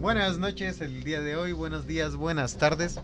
[0.00, 3.00] Buenas noches, el día de hoy, buenos días, buenas tardes.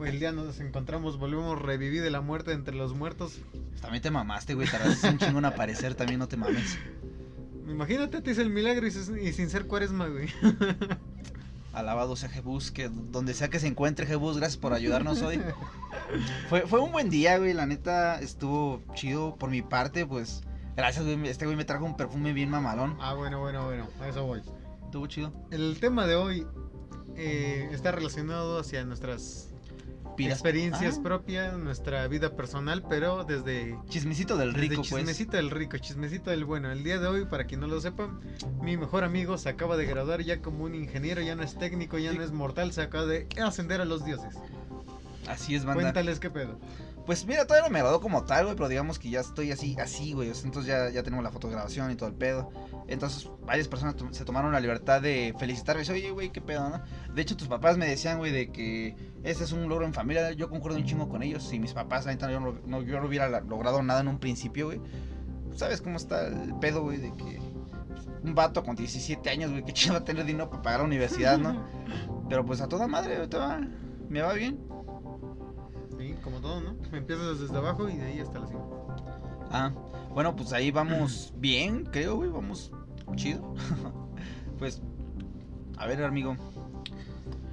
[0.00, 3.38] El día nos encontramos, volvemos revivir de la muerte entre los muertos.
[3.80, 4.68] También te mamaste, güey.
[4.68, 6.78] Tardaste un chingo en aparecer, también no te mames.
[7.68, 10.28] Imagínate, te hice el milagro y, sin- y sin ser cuaresma, güey.
[11.72, 15.40] Alabado sea Jebus, que donde sea que se encuentre Jebus, gracias por ayudarnos hoy.
[16.48, 17.52] Fue, fue un buen día, güey.
[17.54, 20.42] La neta estuvo chido por mi parte, pues.
[20.76, 21.26] Gracias, güey.
[21.28, 22.96] Este güey me trajo un perfume bien mamalón.
[23.00, 24.42] Ah, bueno, bueno, bueno, a eso voy.
[24.96, 25.30] Estuvo chido.
[25.50, 26.46] El tema de hoy
[27.16, 29.52] eh, está relacionado hacia nuestras
[30.16, 35.02] experiencias Ah, propias, nuestra vida personal, pero desde Chismecito del rico, Desde pues.
[35.02, 36.72] chismecito del rico, chismecito del bueno.
[36.72, 38.08] El día de hoy, para quien no lo sepa,
[38.62, 41.98] mi mejor amigo se acaba de graduar ya como un ingeniero, ya no es técnico,
[41.98, 44.34] ya no es mortal, se acaba de ascender a los dioses.
[45.28, 45.82] Así es, banda.
[45.82, 46.58] Cuéntales qué pedo.
[47.06, 49.76] Pues mira, todavía no me graduó como tal, güey, pero digamos que ya estoy así,
[49.80, 50.28] así, güey.
[50.44, 52.50] Entonces ya, ya tenemos la fotograbación y todo el pedo.
[52.88, 55.82] Entonces varias personas se tomaron la libertad de felicitarme.
[55.82, 56.82] Dice, Oye, güey, qué pedo, ¿no?
[57.14, 60.32] De hecho, tus papás me decían, güey, de que este es un logro en familia.
[60.32, 61.44] Yo concuerdo un chingo con ellos.
[61.44, 64.66] Si mis papás, ahorita yo no, no- yo no hubiera logrado nada en un principio,
[64.66, 64.80] güey.
[65.54, 66.98] ¿Sabes cómo está el pedo, güey?
[66.98, 67.38] De que
[68.24, 70.86] un vato con 17 años, güey, que chido va a tener dinero para pagar la
[70.86, 71.64] universidad, ¿no?
[72.28, 73.60] Pero pues a toda madre, güey, te va,
[74.08, 74.58] me va bien.
[76.26, 76.76] Como todo, ¿no?
[76.92, 78.64] Empiezas desde abajo y de ahí hasta la cima.
[79.52, 79.70] Ah,
[80.12, 82.72] bueno, pues ahí vamos bien, creo, güey, vamos
[83.14, 83.54] chido.
[84.58, 84.82] pues,
[85.78, 86.36] a ver, amigo.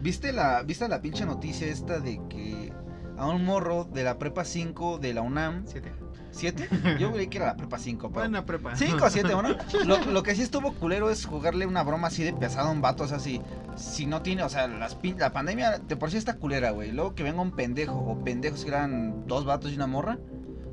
[0.02, 2.74] ¿Viste la, ¿Viste la pinche noticia esta de que
[3.16, 5.92] a un morro de la prepa 5 de la UNAM, Siete.
[6.34, 6.68] ¿Siete?
[7.00, 8.22] Yo creí que era la prepa 5, pero...
[8.22, 8.76] Buena prepa.
[8.76, 9.44] 5 o 7, ¿no?
[9.86, 12.82] Lo, lo que sí estuvo culero es jugarle una broma así de pesado a un
[12.82, 13.04] vato.
[13.04, 13.42] O sea, si,
[13.76, 16.92] si no tiene, o sea, las la pandemia de por sí está culera, güey.
[16.92, 20.18] Luego que venga un pendejo o pendejos que eran dos vatos y una morra.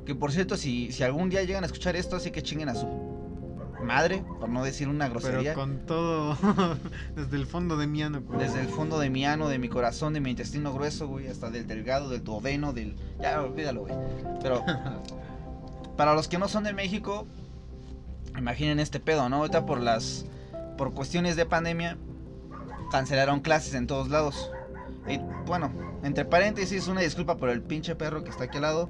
[0.05, 2.75] Que por cierto, si, si algún día llegan a escuchar esto, así que chinguen a
[2.75, 2.87] su
[3.83, 5.53] madre, por no decir una grosería.
[5.53, 6.37] Pero con todo,
[7.15, 8.21] desde el fondo de mi ano.
[8.21, 8.39] pues.
[8.39, 11.49] Desde el fondo de mi ano, de mi corazón, de mi intestino grueso, güey, hasta
[11.49, 12.95] del delgado, del duodeno, del...
[13.19, 13.93] Ya, olvídalo, güey.
[14.41, 14.63] Pero
[15.97, 17.27] para los que no son de México,
[18.37, 19.37] imaginen este pedo, ¿no?
[19.37, 20.25] Ahorita por las...
[20.77, 21.97] Por cuestiones de pandemia,
[22.91, 24.51] cancelaron clases en todos lados.
[25.07, 25.71] Y bueno,
[26.03, 28.89] entre paréntesis, una disculpa por el pinche perro que está aquí al lado.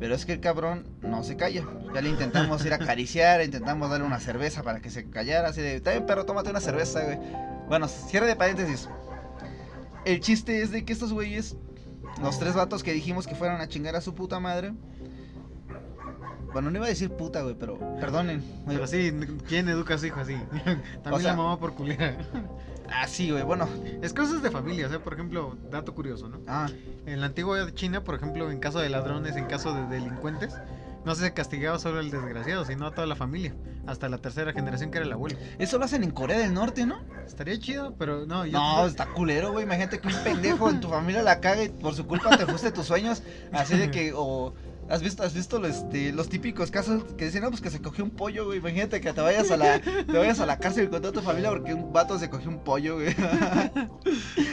[0.00, 1.64] Pero es que el cabrón no se calla.
[1.94, 5.48] Ya le intentamos ir a acariciar, intentamos darle una cerveza para que se callara.
[5.48, 7.18] Así de, "Está bien, perro, tómate una cerveza, güey.
[7.68, 8.88] Bueno, cierre de paréntesis.
[10.04, 11.56] El chiste es de que estos güeyes,
[12.20, 14.72] los tres vatos que dijimos que fueran a chingar a su puta madre.
[16.52, 18.42] Bueno, no iba a decir puta, güey, pero perdonen.
[18.66, 19.12] Pero sí,
[19.48, 20.34] ¿quién educa a su hijo así?
[20.62, 22.16] También O sea- la mamá por culera.
[22.94, 23.66] Ah, sí, güey, bueno.
[24.02, 26.38] Es cosas de familia, o sea, por ejemplo, dato curioso, ¿no?
[26.46, 26.68] Ah,
[27.06, 30.54] En la antigua China, por ejemplo, en caso de ladrones, en caso de delincuentes,
[31.06, 33.54] no se castigaba solo al desgraciado, sino a toda la familia,
[33.86, 35.36] hasta la tercera generación que era el abuelo.
[35.58, 37.00] eso lo hacen en Corea del Norte, ¿no?
[37.26, 39.64] Estaría chido, pero no, yo No, está culero, güey.
[39.64, 42.70] Imagínate que un pendejo en tu familia la cague y por su culpa te fuiste
[42.72, 43.22] tus sueños.
[43.52, 44.54] Así de que, o.
[44.88, 47.80] ¿Has visto, has visto los, este, los típicos casos que dicen, no, pues que se
[47.80, 48.58] cogió un pollo, güey?
[48.58, 51.50] Imagínate que te vayas a la, te vayas a la cárcel con toda tu familia
[51.50, 53.14] porque un vato se cogió un pollo, güey.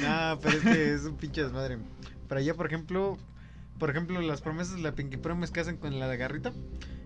[0.06, 1.78] Ah, pero es que es un pinche desmadre.
[2.28, 3.18] Pero allá, por ejemplo,
[3.80, 6.52] por ejemplo, las promesas, la pinky promise que hacen con la garrita,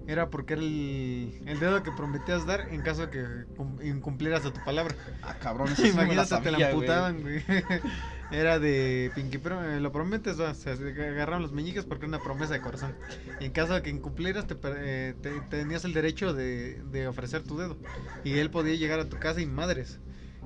[0.08, 3.26] era porque era el, el dedo que prometías dar en caso de que
[3.56, 4.94] cum- incumplieras a tu palabra.
[5.22, 7.44] Ah, cabrón, eso sí me la Imagínate, te la sabía, amputaban, güey.
[8.32, 12.54] Era de Pinky Promise, lo prometes, va, se agarraron los meñiques porque era una promesa
[12.54, 12.96] de corazón.
[13.40, 17.44] Y en caso de que incumplieras, te, eh, te- tenías el derecho de, de ofrecer
[17.44, 17.78] tu dedo.
[18.24, 20.00] Y él podía llegar a tu casa y madres.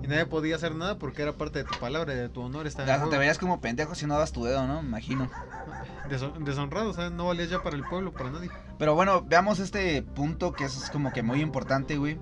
[0.03, 2.67] Y nadie podía hacer nada porque era parte de tu palabra y de tu honor.
[2.67, 4.81] Estaba Hasta te verías como pendejo si no dabas tu dedo, ¿no?
[4.83, 5.29] Me imagino.
[6.09, 8.49] Deshon- deshonrado, o sea, no valías ya para el pueblo, para nadie.
[8.77, 12.17] Pero bueno, veamos este punto que es como que muy importante, güey.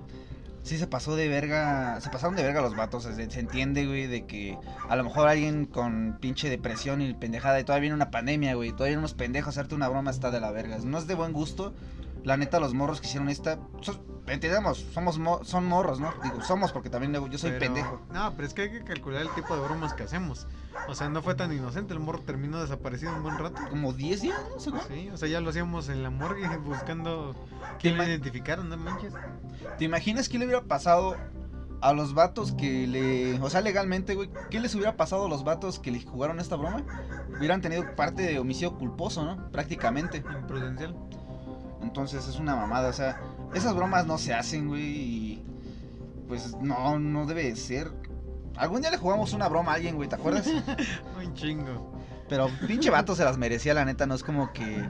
[0.62, 4.08] Sí se pasó de verga, se pasaron de verga los vatos, se, se entiende, güey,
[4.08, 8.10] de que a lo mejor alguien con pinche depresión y pendejada y todavía viene una
[8.10, 10.78] pandemia, güey, todavía unos pendejos hacerte una broma está de la verga.
[10.82, 11.72] No es de buen gusto.
[12.24, 16.12] La neta, los morros que hicieron esta, so- entendemos, somos mo- son morros, ¿no?
[16.22, 18.00] Digo, somos porque también yo soy Pero- pendejo.
[18.12, 20.46] No, pero es que hay que calcular el tipo de bromas que hacemos.
[20.88, 23.60] O sea, no fue tan inocente, el morro terminó desaparecido un buen rato.
[23.70, 24.80] Como 10 días, ¿no?
[24.88, 28.76] Sí, o sea, ya lo hacíamos en la morgue buscando ¿Te, quién lo identificaron, no
[28.76, 29.12] manches.
[29.78, 31.16] ¿Te imaginas qué le hubiera pasado
[31.82, 33.38] a los vatos que le.
[33.40, 34.30] O sea, legalmente, güey.
[34.50, 36.82] ¿Qué les hubiera pasado a los vatos que le jugaron esta broma?
[37.38, 39.50] Hubieran tenido parte de homicidio culposo, ¿no?
[39.50, 40.24] Prácticamente.
[40.40, 40.96] Imprudencial.
[41.82, 43.20] Entonces es una mamada, o sea,
[43.54, 45.42] esas bromas no se hacen, güey, y
[46.28, 47.90] pues no, no debe de ser.
[48.56, 50.46] Algún día le jugamos una broma a alguien, güey, ¿te acuerdas?
[51.18, 51.92] Un chingo.
[52.28, 54.84] Pero pinche vato se las merecía, la neta, no es como que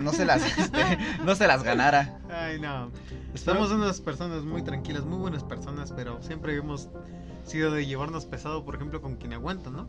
[0.00, 2.18] no, se las, este, no se las ganara.
[2.30, 2.90] Ay, no.
[3.34, 6.88] Somos unas personas muy tranquilas, muy buenas personas, pero siempre hemos
[7.44, 9.88] sido de llevarnos pesado, por ejemplo, con quien aguanta, ¿no?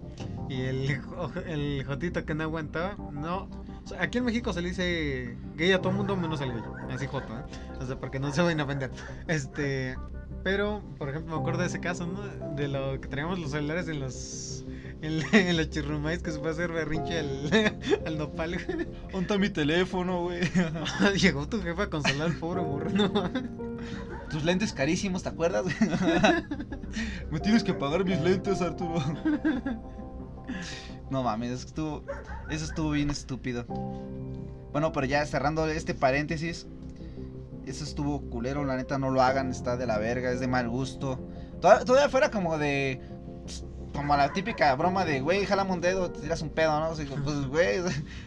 [0.50, 1.02] Y el,
[1.48, 3.48] el jotito que no aguantaba, no.
[3.88, 6.62] O sea, aquí en México se le dice gay a todo mundo menos al gay.
[6.92, 7.44] Así joto, ¿eh?
[7.80, 8.92] O sea, porque no se vayan a vender.
[9.30, 9.96] Este.
[10.44, 12.22] Pero, por ejemplo, me acuerdo de ese caso, ¿no?
[12.54, 14.66] De lo que traíamos los celulares en los.
[15.02, 17.76] En, en los chirrumais que se fue a hacer berrinche al,
[18.06, 18.58] al nopal.
[18.62, 18.88] güey.
[19.10, 20.42] Ponta mi teléfono, güey.
[21.18, 23.10] Llegó tu jefa a consolar al pobre burro, ¿no?
[24.30, 25.64] Tus lentes carísimos, ¿te acuerdas?
[27.32, 29.02] Me tienes que pagar mis lentes, Arturo.
[31.10, 32.04] No mames, estuvo,
[32.50, 33.66] eso estuvo bien estúpido.
[34.72, 36.68] Bueno, pero ya cerrando este paréntesis,
[37.66, 40.70] eso estuvo culero, la neta no lo hagan, está de la verga, es de mal
[40.70, 41.20] gusto.
[41.62, 43.02] Toda- Todavía fuera como de...
[43.94, 46.90] Como la típica broma de, güey, jalame un dedo, te tiras un pedo, ¿no?
[46.90, 47.78] O pues, güey,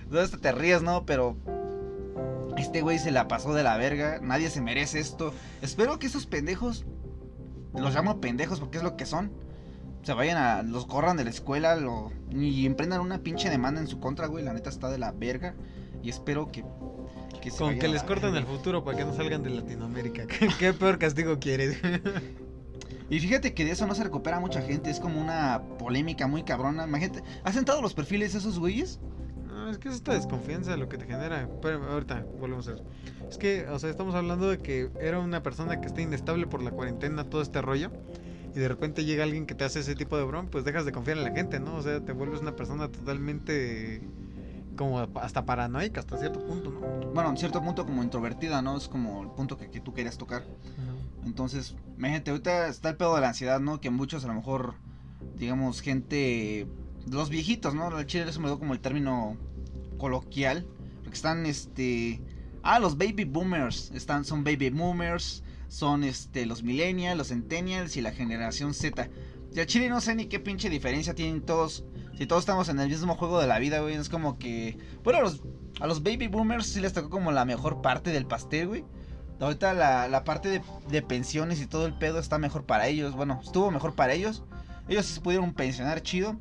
[0.06, 1.04] ¿dónde hasta te ríes, no?
[1.06, 1.36] Pero
[2.56, 5.32] este güey se la pasó de la verga, nadie se merece esto.
[5.62, 6.84] Espero que esos pendejos,
[7.74, 9.30] los llamo pendejos porque es lo que son,
[10.02, 13.86] se vayan a, los corran de la escuela lo, y emprendan una pinche demanda en
[13.86, 14.44] su contra, güey.
[14.44, 15.54] La neta está de la verga.
[16.02, 16.64] Y espero que...
[17.42, 20.26] que se Con que les corten el futuro para que no salgan de Latinoamérica.
[20.26, 21.78] ¿Qué, qué peor castigo quieres?
[23.10, 26.44] Y fíjate que de eso no se recupera mucha gente, es como una polémica muy
[26.44, 26.84] cabrona.
[26.84, 29.00] Imagínate, ¿hacen todos los perfiles esos güeyes?
[29.48, 31.48] No, es que es esta desconfianza lo que te genera.
[31.60, 32.84] Pero ahorita volvemos a eso.
[33.28, 36.62] Es que, o sea, estamos hablando de que era una persona que está inestable por
[36.62, 37.90] la cuarentena, todo este rollo.
[38.54, 40.92] Y de repente llega alguien que te hace ese tipo de broma, pues dejas de
[40.92, 41.76] confiar en la gente, ¿no?
[41.76, 44.02] O sea, te vuelves una persona totalmente
[44.76, 46.80] como hasta paranoica hasta cierto punto, ¿no?
[47.12, 48.76] Bueno, en cierto punto como introvertida, ¿no?
[48.76, 50.42] Es como el punto que, que tú querías tocar.
[51.24, 53.80] Entonces, imagínate, ahorita está el pedo de la ansiedad, ¿no?
[53.80, 54.74] Que muchos a lo mejor,
[55.36, 56.66] digamos, gente,
[57.06, 57.98] los viejitos, ¿no?
[57.98, 59.36] El chile eso me dio como el término
[59.98, 60.66] coloquial,
[61.02, 62.22] porque están, este,
[62.62, 68.00] ah, los baby boomers, están, son baby boomers, son, este, los millennials, los centennials y
[68.00, 69.08] la generación Z.
[69.54, 71.84] Y al chile no sé ni qué pinche diferencia tienen todos,
[72.18, 75.20] si todos estamos en el mismo juego de la vida, güey, es como que, bueno,
[75.80, 78.84] a los, baby boomers sí les tocó como la mejor parte del pastel, güey.
[79.38, 83.14] Ahorita la, la parte de, pensiones y todo el pedo está mejor para ellos.
[83.14, 84.42] Bueno, estuvo mejor para ellos.
[84.88, 86.36] Ellos se pudieron pensionar chido.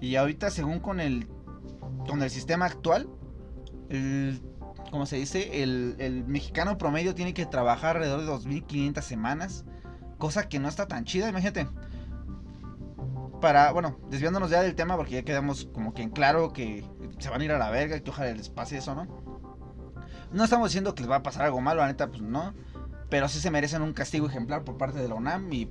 [0.00, 1.28] Y ahorita, según con el,
[2.06, 3.08] con el sistema actual,
[3.88, 4.42] el,
[4.92, 5.62] ¿cómo se dice?
[5.62, 9.64] El, el mexicano promedio tiene que trabajar alrededor de 2.500 semanas.
[10.18, 11.66] Cosa que no está tan chida, imagínate.
[13.40, 16.84] Para, bueno, desviándonos ya del tema porque ya quedamos como que en claro que
[17.18, 19.08] se van a ir a la verga que ojalá les pase eso, ¿no?
[20.30, 22.54] No estamos diciendo que les va a pasar algo malo, la neta, pues no.
[23.08, 25.68] Pero sí se merecen un castigo ejemplar por parte de la UNAM y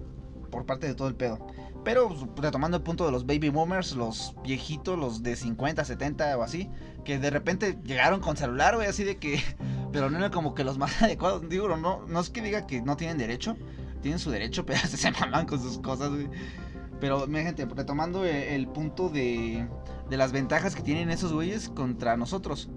[0.49, 1.47] por parte de todo el pedo.
[1.83, 6.37] Pero pues, retomando el punto de los baby boomers, los viejitos, los de 50, 70
[6.37, 6.69] o así,
[7.03, 9.41] que de repente llegaron con celular, güey, así de que.
[9.91, 11.47] Pero no era como que los más adecuados.
[11.49, 13.57] Digo, no, no es que diga que no tienen derecho,
[14.01, 16.29] tienen su derecho, pero se maman con sus cosas, güey.
[16.99, 19.67] Pero, mi gente, retomando el, el punto de,
[20.09, 22.69] de las ventajas que tienen esos güeyes contra nosotros.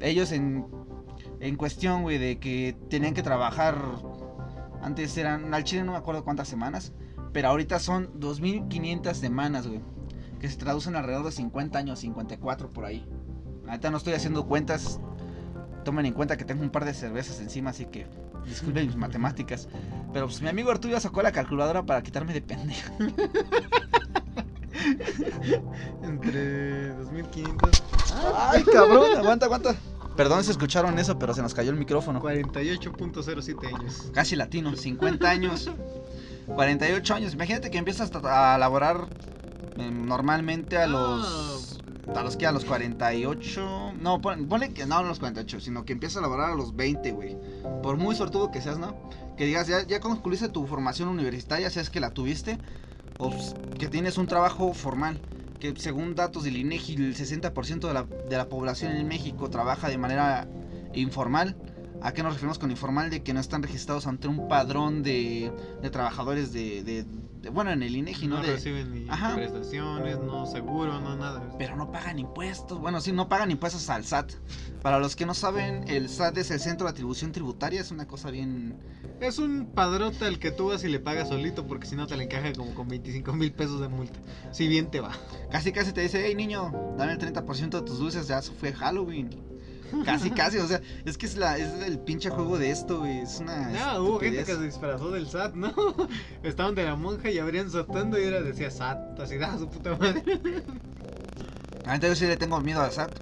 [0.00, 0.66] Ellos en,
[1.40, 3.76] en cuestión, güey, de que tenían que trabajar.
[4.82, 5.52] Antes eran.
[5.52, 6.92] Al chile no me acuerdo cuántas semanas.
[7.36, 9.82] Pero ahorita son 2500 semanas, güey.
[10.40, 13.06] Que se traducen alrededor de 50 años, 54 por ahí.
[13.66, 15.00] Ahorita no estoy haciendo cuentas.
[15.84, 18.06] Tomen en cuenta que tengo un par de cervezas encima, así que
[18.46, 19.68] disculpen mis matemáticas.
[20.14, 22.94] Pero pues mi amigo Arturo sacó la calculadora para quitarme de pendejo.
[26.04, 27.82] Entre 2500.
[28.34, 29.76] Ay, cabrón, aguanta, aguanta.
[30.16, 32.22] Perdón si escucharon eso, pero se nos cayó el micrófono.
[32.22, 34.10] 48.07 años.
[34.14, 35.70] Casi latino, 50 años.
[36.54, 37.34] 48 años.
[37.34, 39.08] Imagínate que empiezas a, laborar
[39.78, 41.82] eh, normalmente a los.
[42.14, 43.94] A los que a los 48.
[44.00, 46.76] No, pon- ponle que no a los 48, sino que empiezas a laborar a los
[46.76, 47.36] 20, güey.
[47.82, 48.96] Por muy sortudo que seas, ¿no?
[49.36, 52.58] Que digas, ya, ya concluiste tu formación universitaria, si es que la tuviste,
[53.18, 53.32] o
[53.78, 55.20] que tienes un trabajo formal.
[55.58, 59.88] Que según datos del INEGI, el 60% de la, de la población en México trabaja
[59.88, 60.46] de manera
[60.94, 61.56] informal.
[62.06, 63.10] ¿A qué nos referimos con informal?
[63.10, 65.50] De que no están registrados ante un padrón de,
[65.82, 67.04] de trabajadores de, de-
[67.42, 68.36] de- Bueno, en el INEGI, ¿no?
[68.36, 69.34] No De- reciben ni Ajá.
[69.34, 71.42] prestaciones, no seguro, no nada.
[71.58, 72.78] pero no pagan impuestos.
[72.80, 74.34] Bueno, sí, no pagan impuestos al SAT.
[74.82, 77.80] Para los que no saben, el SAT es el Centro de Atribución Tributaria.
[77.80, 78.76] Es una cosa bien...
[79.20, 82.16] Es un padrote al que tú vas y le pagas solito porque si no te
[82.16, 84.20] le encaja como con 25 mil pesos de multa.
[84.52, 85.10] Si bien te va.
[85.50, 89.30] Casi, casi te dice, hey niño, dame el 30% de tus dulces, ya fue Halloween.
[90.04, 93.18] Casi, casi, o sea, es que es, la, es el pinche juego de esto, güey.
[93.20, 93.68] Es una...
[93.70, 95.72] No, hubo gente que se disfrazó del SAT, ¿no?
[96.42, 99.96] Estaban de la monja y abrían soltando y era decía SAT, así da su puta
[99.96, 100.22] madre.
[101.86, 103.12] Neta, yo sí le tengo miedo al SAT.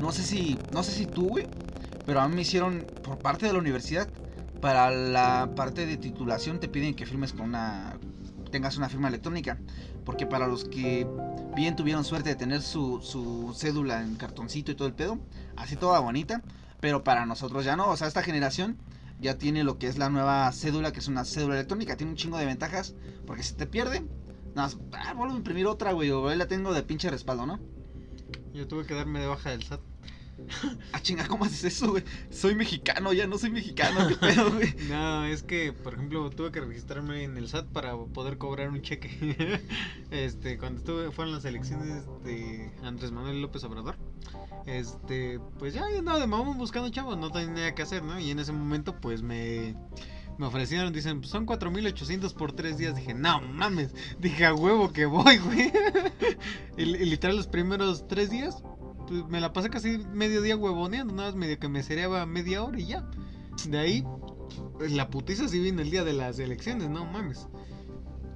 [0.00, 1.46] No sé si, no sé si tú, güey.
[2.04, 4.08] Pero a mí me hicieron, por parte de la universidad,
[4.60, 7.98] para la parte de titulación te piden que firmes con una
[8.56, 9.58] tengas una firma electrónica.
[10.04, 11.06] Porque para los que
[11.54, 15.18] bien tuvieron suerte de tener su, su cédula en cartoncito y todo el pedo,
[15.56, 16.42] así toda bonita.
[16.80, 17.90] Pero para nosotros ya no.
[17.90, 18.78] O sea, esta generación
[19.20, 21.96] ya tiene lo que es la nueva cédula, que es una cédula electrónica.
[21.96, 22.94] Tiene un chingo de ventajas.
[23.26, 24.00] Porque si te pierde,
[24.54, 26.10] nada más, ah, vuelvo a imprimir otra, güey.
[26.10, 27.60] O la tengo de pinche respaldo, ¿no?
[28.54, 29.80] Yo tuve que darme de baja del SAT.
[30.92, 32.04] Ah, chinga, ¿cómo haces eso, güey?
[32.30, 34.74] Soy mexicano, ya no soy mexicano, qué pedo, güey.
[34.88, 38.82] No, es que, por ejemplo, tuve que registrarme en el SAT para poder cobrar un
[38.82, 39.60] cheque.
[40.10, 43.96] este, cuando estuve, fueron las elecciones de Andrés Manuel López Obrador.
[44.66, 48.18] Este, pues ya andaba de mamón buscando chavos, no tenía nada que hacer, ¿no?
[48.18, 49.76] Y en ese momento, pues me
[50.38, 52.94] me ofrecieron, dicen, son 4800 por tres días.
[52.94, 53.94] Dije, no mames.
[54.18, 55.72] Dije, a huevo que voy, güey.
[56.76, 58.62] y, y literal, los primeros tres días,
[59.06, 62.62] pues me la pasé casi medio día huevoneando, nada más medio que me cereaba media
[62.62, 63.08] hora y ya.
[63.68, 64.04] De ahí,
[64.74, 67.48] pues, la putiza sí vino el día de las elecciones, no mames.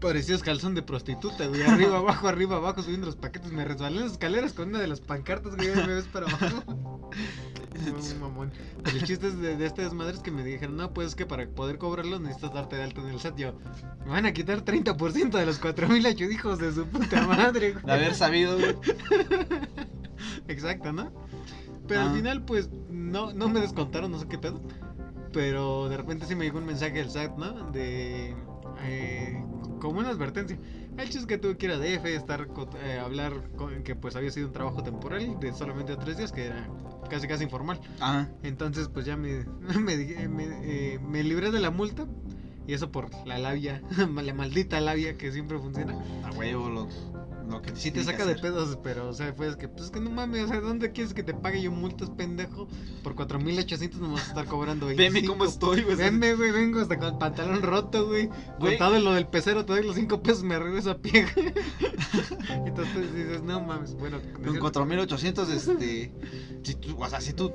[0.01, 1.63] Parecías calzón de prostituta, güey.
[1.63, 3.53] Arriba, abajo, arriba, abajo, subiendo los paquetes.
[3.53, 5.69] Me resbalé en las escaleras con una de las pancartas, güey.
[5.69, 7.11] Me ves para abajo.
[8.21, 8.53] Mamón.
[8.83, 11.15] Pero el chiste es de, de este desmadre es que me dijeron, no, pues es
[11.15, 13.37] que para poder cobrarlo necesitas darte de alta en el SAT.
[13.37, 13.55] Yo,
[14.05, 17.85] me van a quitar 30% de los 4008 hijos de su puta madre, güey.
[17.85, 18.75] De haber sabido, güey.
[20.51, 21.11] Exacto, ¿no?
[21.87, 22.11] Pero Ah.
[22.11, 24.61] al final, pues, no, no me descontaron, no sé qué pedo.
[25.33, 27.71] Pero de repente sí me llegó un mensaje del SAT, ¿no?
[27.71, 28.35] De.
[28.85, 29.45] eh,
[29.81, 30.59] como una advertencia.
[30.97, 32.49] El chiste es que tuve que ir a DF, estar,
[32.85, 36.47] eh, hablar con que pues había sido un trabajo temporal de solamente tres días, que
[36.47, 36.69] era
[37.09, 37.81] casi casi informal.
[38.01, 38.29] Ajá.
[38.43, 39.45] Entonces, pues ya me,
[39.81, 39.97] me,
[40.29, 42.07] me, eh, me libré de la multa.
[42.67, 43.83] Y eso por la labia,
[44.23, 45.95] la maldita labia que siempre funciona.
[46.25, 46.89] A huevo, lo,
[47.51, 49.91] lo que Sí te saca de pedos, pero, o sea, fue es que, pues es
[49.91, 52.69] que no mames, o sea, ¿dónde quieres que te pague yo multas, pendejo?
[53.03, 55.13] Por 4800 no vas a estar cobrando 25.
[55.15, 55.97] Veme cómo estoy, güey.
[55.97, 58.29] Veme, güey, vengo hasta con el pantalón roto, güey.
[58.59, 61.27] Contado lo del pecero, te doy los 5 pesos, me regreso a pie.
[62.67, 64.19] Entonces dices, no mames, bueno.
[64.33, 66.13] Con cierto- 4800, este.
[66.63, 67.53] Si tú, o sea, si tú.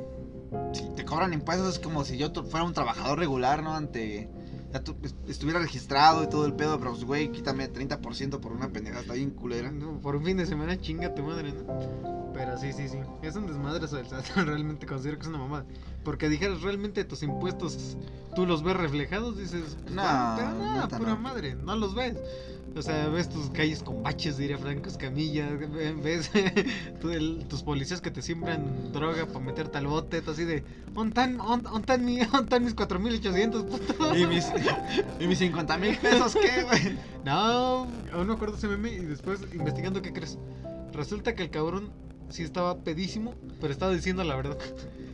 [0.74, 3.74] Si te cobran impuestos, es como si yo fuera un trabajador regular, ¿no?
[3.76, 4.30] Ante.
[4.76, 8.68] Ya est- estuviera registrado y todo el pedo, pero pues, güey, quítame 30% por una
[8.74, 9.72] pendejada, está bien culera.
[10.02, 12.25] Por un fin de semana chinga tu madre, ¿no?
[12.36, 12.98] Pero sí, sí, sí.
[13.22, 14.26] Es un desmadre eso del SAT.
[14.36, 15.66] Realmente considero que es una mamada.
[16.04, 17.98] Porque dijeras realmente tus impuestos,
[18.36, 19.78] tú los ves reflejados, dices.
[19.84, 20.04] pues, No,
[20.38, 21.20] pero nada, neta, pura no.
[21.22, 22.16] madre, no los ves.
[22.76, 25.50] O sea, ves tus calles con baches, diría Franco Escamilla.
[25.50, 26.30] ve- Ves
[27.50, 30.22] tus policías que te siembran droga para meterte al bote.
[30.28, 30.64] Así de,
[30.94, 34.16] ¿ontan, on, ontan, mi, ontan mis 4800, puto?
[34.16, 34.46] ¿Y mis,
[35.22, 36.98] y mis 50 mil pesos qué, güey?
[37.24, 40.38] No, aún no acuerdo ese meme y después investigando qué crees.
[40.92, 41.92] Resulta que el cabrón
[42.30, 44.58] sí estaba pedísimo, pero estaba diciendo la verdad.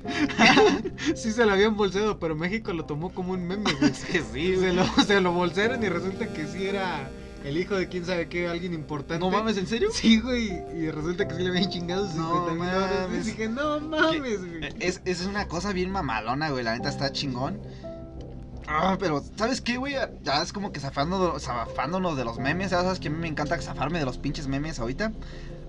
[1.16, 3.92] sí se lo habían bolseado, pero México lo tomó como un meme, güey.
[3.92, 7.10] Es que sí, se lo, se lo bolsearon y resulta que sí era
[7.44, 9.20] el hijo de quién sabe qué, alguien importante.
[9.20, 9.90] No mames, ¿en serio?
[9.92, 13.26] Sí, güey, y resulta que sí le habían chingado sus No 50 mil dólares.
[13.26, 14.70] dije, no mames, güey.
[14.80, 16.64] Es, es una cosa bien mamalona, güey.
[16.64, 17.60] La neta está chingón.
[18.68, 19.96] Ah, pero, ¿sabes qué, güey?
[20.24, 22.72] Ya es como que zafando, zafándonos de los memes.
[22.72, 25.12] Ya sabes que a mí me encanta zafarme de los pinches memes ahorita.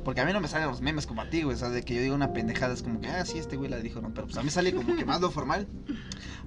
[0.04, 1.54] Porque a mí no me salen los memes como a ti, güey.
[1.54, 3.70] O sea, de que yo digo una pendejada es como que, ah, sí, este güey
[3.70, 4.12] la dijo, no.
[4.12, 5.66] Pero pues a mí sale como que más lo formal.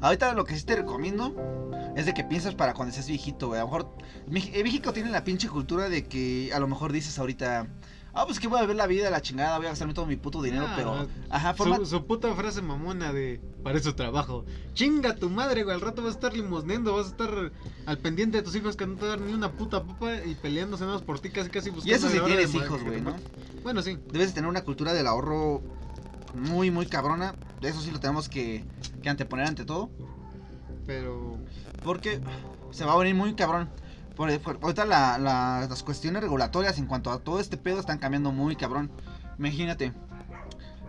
[0.02, 3.60] Ahorita lo que sí te recomiendo es de que pienses para cuando seas viejito, güey.
[3.60, 3.96] A lo mejor
[4.34, 7.68] eh, México tiene la pinche cultura de que a lo mejor dices ahorita,
[8.16, 10.16] ah, pues que voy a ver la vida, la chingada, voy a gastarme todo mi
[10.16, 14.46] puto dinero, Ah, pero, ajá, forma, Su, su puta frase mamona de para eso trabajo.
[14.74, 15.76] Chinga tu madre, güey.
[15.76, 17.52] Al rato vas a estar limosneando, vas a estar
[17.86, 20.84] al pendiente de tus hijos que no te dan ni una puta papa y peleándose
[20.84, 21.92] nada más por ti, casi casi buscando.
[21.92, 23.16] Y eso si tienes de hijos, güey, ¿no?
[23.64, 23.98] Bueno, sí.
[24.12, 25.62] Debes de tener una cultura del ahorro
[26.36, 27.36] muy, muy cabrona.
[27.62, 28.64] Eso sí lo tenemos que,
[29.02, 29.90] que anteponer ante todo.
[30.86, 31.38] Pero.
[31.84, 32.22] Porque
[32.72, 33.70] se va a venir muy cabrón.
[34.16, 37.98] Por, por- ahorita la- la- las cuestiones regulatorias en cuanto a todo este pedo están
[37.98, 38.92] cambiando muy cabrón.
[39.38, 39.92] Imagínate,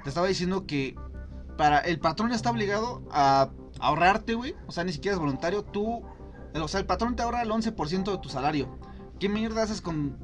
[0.03, 0.95] te estaba diciendo que
[1.57, 3.49] para el patrón está obligado a
[3.81, 4.55] ahorrarte, güey.
[4.67, 5.65] O sea, ni siquiera es voluntario.
[5.65, 6.03] Tú,
[6.55, 8.79] el- o sea, el patrón te ahorra el 11% de tu salario.
[9.19, 10.17] ¿Qué mierda haces con,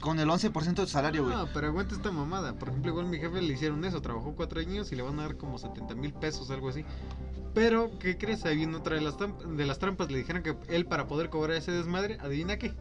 [0.00, 1.36] con el 11% de tu salario, güey?
[1.36, 2.54] No, pero aguanta esta mamada.
[2.58, 4.00] Por ejemplo, igual mi jefe le hicieron eso.
[4.00, 6.84] Trabajó cuatro años y le van a dar como 70 mil pesos, algo así.
[7.54, 8.44] Pero, ¿qué crees?
[8.44, 10.10] Ahí viene otra de las, de las trampas.
[10.10, 12.72] Le dijeron que él, para poder cobrar ese desmadre, adivina qué.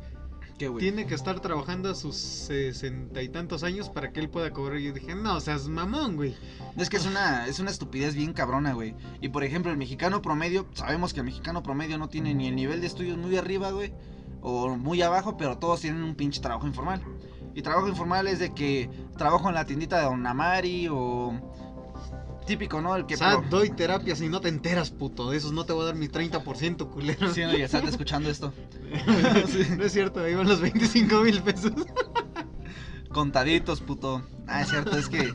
[0.59, 0.81] ¿Qué, güey?
[0.81, 4.79] Tiene que estar trabajando a sus sesenta y tantos años para que él pueda cobrar.
[4.79, 6.35] Y yo dije, no, seas mamón, güey.
[6.77, 8.93] Es que es una, es una estupidez bien cabrona, güey.
[9.21, 12.55] Y por ejemplo, el mexicano promedio, sabemos que el mexicano promedio no tiene ni el
[12.55, 13.93] nivel de estudios muy arriba, güey.
[14.41, 17.01] O muy abajo, pero todos tienen un pinche trabajo informal.
[17.55, 21.33] Y trabajo informal es de que trabajo en la tiendita de Don Amari o
[22.49, 22.95] típico, ¿no?
[22.95, 23.15] El que...
[23.15, 25.29] o sea, pero- doy terapia si no te enteras, puto.
[25.29, 27.33] De esos no te voy a dar mi 30%, culero.
[27.33, 28.53] Sí, no, y estás escuchando esto.
[29.77, 31.71] No es cierto, ahí van los 25 mil pesos.
[33.11, 34.21] Contaditos, puto.
[34.47, 35.33] Ah, es cierto, es que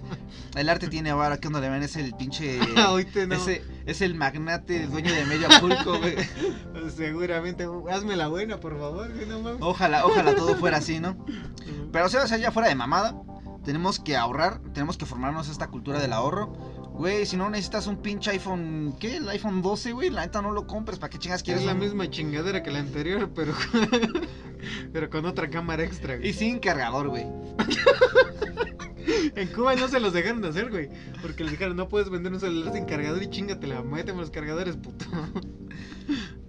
[0.57, 2.61] el arte tiene vara, que uno le ven es el pinche...
[2.89, 3.35] Hoy te no.
[3.35, 6.17] Ese, es el magnate, el dueño de medio Acapulco, güey.
[6.95, 9.61] Seguramente, hazme la buena, por favor, que no mames.
[9.61, 11.17] Ojalá, ojalá todo fuera así, ¿no?
[11.93, 13.17] Pero o sea, o sea, ya fuera de mamada,
[13.65, 16.53] tenemos que ahorrar, tenemos que formarnos esta cultura del ahorro.
[16.95, 19.17] Güey, si no necesitas un pinche iPhone, ¿qué?
[19.17, 21.63] El iPhone 12, güey, la neta no lo compres, ¿para qué chingas quieres?
[21.63, 23.53] es la un- misma chingadera que la anterior, pero
[24.93, 26.17] pero con otra cámara extra.
[26.17, 26.29] güey.
[26.29, 27.27] Y sin cargador, güey.
[29.37, 30.89] En Cuba no se los dejaron de hacer, güey,
[31.21, 34.77] porque les dijeron, "No puedes vender un celular sin cargador y chingatela, méteme los cargadores,
[34.77, 35.05] puto."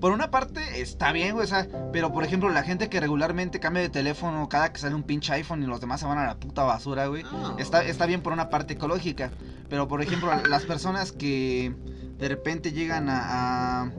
[0.06, 3.60] Por una parte está bien, güey, o sea, pero por ejemplo, la gente que regularmente
[3.60, 6.28] cambia de teléfono cada que sale un pinche iPhone y los demás se van a
[6.28, 7.24] la puta basura, güey.
[7.24, 7.58] No.
[7.58, 9.32] Está, está bien por una parte ecológica,
[9.68, 11.74] pero por ejemplo, las personas que
[12.20, 13.92] de repente llegan a, a,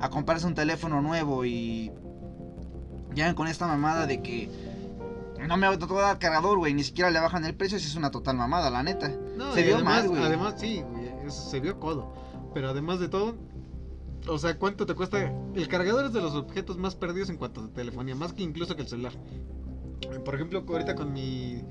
[0.00, 1.92] a comprarse un teléfono nuevo y
[3.14, 4.50] llegan con esta mamada de que
[5.46, 7.94] no me voy a dar cargador, güey, ni siquiera le bajan el precio, si es
[7.94, 9.08] una total mamada, la neta.
[9.36, 10.24] No, Se vio además, mal, güey.
[10.24, 12.12] Además, sí, güey, se vio codo.
[12.52, 13.36] Pero además de todo,
[14.28, 15.32] o sea, ¿cuánto te cuesta?
[15.54, 18.74] El cargador es de los objetos más perdidos en cuanto a telefonía, más que incluso
[18.76, 19.12] que el celular.
[20.24, 21.62] Por ejemplo, ahorita con mi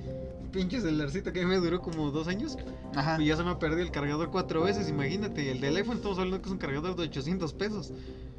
[0.52, 2.58] pinche celularcito que me duró como dos años,
[2.96, 3.20] Ajá.
[3.22, 5.52] y ya se me ha perdido el cargador cuatro veces, imagínate.
[5.52, 7.92] El iPhone estamos hablando que es un cargador de 800 pesos.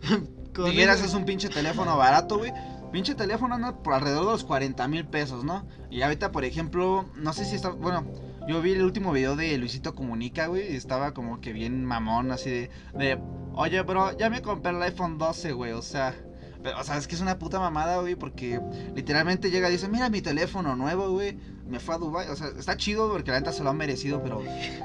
[0.64, 2.52] Dijeras ese- es un pinche teléfono barato, güey.
[2.92, 5.66] Pinche teléfono anda por alrededor de los 40 mil pesos, ¿no?
[5.90, 7.70] Y ahorita, por ejemplo, no sé si está.
[7.70, 8.04] Bueno,
[8.48, 10.72] yo vi el último video de Luisito Comunica, güey.
[10.72, 12.70] Y estaba como que bien mamón, así de.
[12.94, 13.18] de
[13.54, 15.72] Oye, bro, ya me compré el iPhone 12, güey.
[15.72, 16.14] O sea.
[16.62, 18.14] Pero, o sea, es que es una puta mamada, güey.
[18.14, 18.58] Porque
[18.94, 21.36] literalmente llega y dice: Mira mi teléfono nuevo, güey.
[21.68, 22.28] Me fue a Dubai.
[22.28, 24.42] O sea, está chido porque la neta se lo ha merecido, pero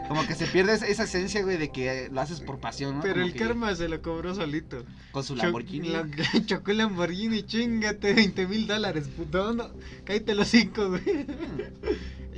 [0.07, 3.01] como que se pierde esa, esencia, güey, de que lo haces por pasión, ¿no?
[3.01, 4.85] Pero Como el que karma se lo cobró solito.
[5.11, 5.89] Con su Cho- Lamborghini.
[5.89, 6.07] la-
[6.45, 9.53] chocó el Lamborghini, chingate, 20 mil dólares, puto.
[9.53, 9.69] No,
[10.05, 11.25] cállate los cinco, güey.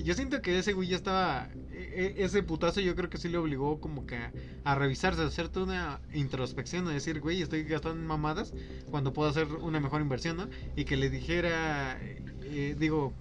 [0.04, 1.50] Yo siento que ese güey ya estaba.
[1.72, 4.32] e- e- Ese putazo yo creo que sí le obligó como que a,
[4.64, 8.54] a revisarse, a hacer toda una introspección, a decir, güey, estoy gastando en mamadas
[8.90, 10.48] cuando puedo hacer una mejor inversión, ¿no?
[10.76, 13.14] Y que le dijera, eh, digo,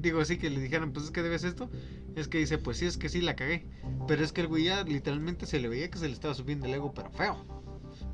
[0.00, 1.70] digo así, que le dijeran, pues es que debes esto.
[2.16, 3.66] Es que dice, pues sí, es que sí la cagué.
[4.06, 6.66] Pero es que el güey ya literalmente se le veía que se le estaba subiendo
[6.66, 7.44] el ego, pero feo.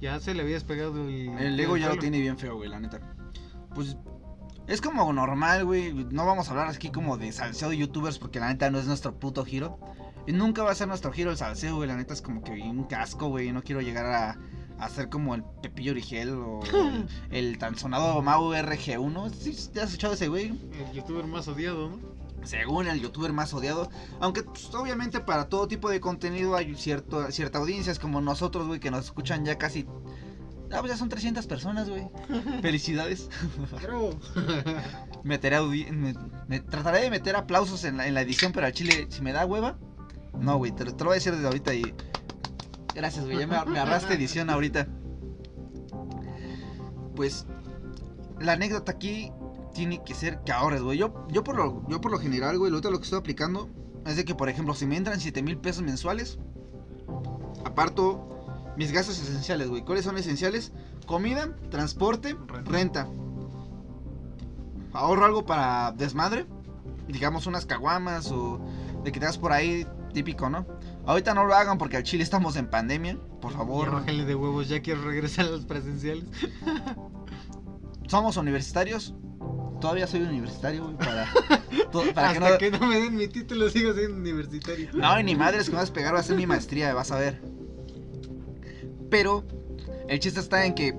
[0.00, 1.28] Ya se le había despegado el.
[1.38, 3.00] El ego el ya lo tiene bien feo, güey, la neta.
[3.74, 3.96] Pues
[4.70, 5.92] es como normal, güey.
[5.92, 8.86] No vamos a hablar aquí como de salseo de youtubers porque la neta no es
[8.86, 9.78] nuestro puto giro.
[10.26, 11.88] Y nunca va a ser nuestro giro el salseo, güey.
[11.88, 13.52] La neta es como que un casco, güey.
[13.52, 14.38] No quiero llegar a,
[14.78, 19.30] a ser como el Pepillo Origel o el, el tan sonado Mau RG1.
[19.34, 20.48] ¿Sí, ¿Ya has escuchado ese, güey?
[20.72, 22.20] El youtuber más odiado, ¿no?
[22.44, 23.90] según el youtuber más odiado.
[24.20, 28.66] Aunque pues, obviamente para todo tipo de contenido hay cierto, cierta audiencia, es como nosotros,
[28.66, 29.86] güey, que nos escuchan ya casi...
[30.72, 32.08] Ah, pues ya son 300 personas, güey.
[32.62, 33.28] Felicidades.
[33.82, 34.10] Bro.
[35.24, 36.14] Meteré me,
[36.48, 39.32] me- trataré de meter aplausos en la, en la edición, pero al chile, si me
[39.32, 39.78] da hueva...
[40.38, 41.94] No, güey, te, lo- te lo voy a decir desde ahorita y...
[42.94, 44.86] Gracias, güey, ya me, me arraste edición ahorita.
[47.16, 47.46] Pues...
[48.38, 49.30] La anécdota aquí
[49.74, 50.96] tiene que ser que ahorres, güey.
[50.98, 53.68] Yo, yo, por lo, yo por lo general, güey, ahorita lo que estoy aplicando
[54.06, 56.38] es de que, por ejemplo, si me entran 7 mil pesos mensuales,
[57.66, 58.39] aparto
[58.76, 59.82] mis gastos esenciales, güey.
[59.82, 60.72] ¿Cuáles son esenciales?
[61.06, 62.70] Comida, transporte, Renta.
[62.70, 63.08] renta.
[64.92, 66.46] Ahorro algo para desmadre,
[67.08, 68.60] digamos unas caguamas o
[69.04, 70.66] de que te das por ahí, típico, ¿no?
[71.06, 73.90] Ahorita no lo hagan porque al chile estamos en pandemia, por favor.
[73.92, 76.24] bájale de huevos, ya quiero regresar a los presenciales.
[78.08, 79.14] Somos universitarios.
[79.80, 81.26] Todavía soy universitario, güey, para,
[81.92, 82.58] to- para que no...
[82.58, 84.90] que no me den mi título, sigo siendo universitario.
[84.92, 87.10] No, y ni madres que me vas a pegar, va a ser mi maestría, vas
[87.12, 87.40] a ver.
[89.10, 89.44] Pero
[90.08, 90.94] el chiste está en que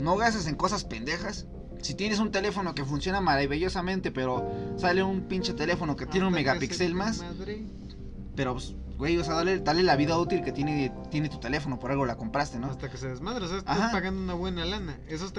[0.00, 1.46] no gastes en cosas pendejas.
[1.80, 6.32] Si tienes un teléfono que funciona maravillosamente, pero sale un pinche teléfono que tiene un
[6.32, 7.62] megapíxel más, Madre.
[8.34, 11.78] pero pues, güey, o sea, dale, dale la vida útil que tiene, tiene tu teléfono,
[11.78, 12.66] por algo la compraste, ¿no?
[12.68, 13.92] Hasta que se desmadre, o sea, estás Ajá.
[13.92, 14.98] pagando una buena lana.
[15.06, 15.30] Eso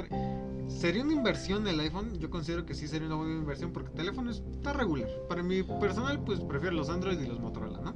[0.69, 2.17] sería una inversión el iPhone.
[2.19, 5.09] Yo considero que sí sería una buena inversión porque el teléfono está regular.
[5.27, 7.95] Para mi personal, pues prefiero los Android y los Motorola, ¿no?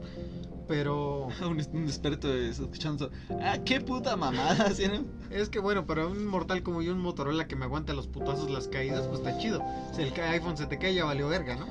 [0.67, 5.03] Pero un, un experto escuchando, ah, qué puta mamada, ¿sí, no?
[5.29, 8.49] es que bueno, para un mortal como yo, un Motorola que me aguanta los putazos,
[8.49, 9.61] las caídas, pues está chido.
[9.93, 11.65] Si el iPhone se te cae, ya valió verga, ¿no?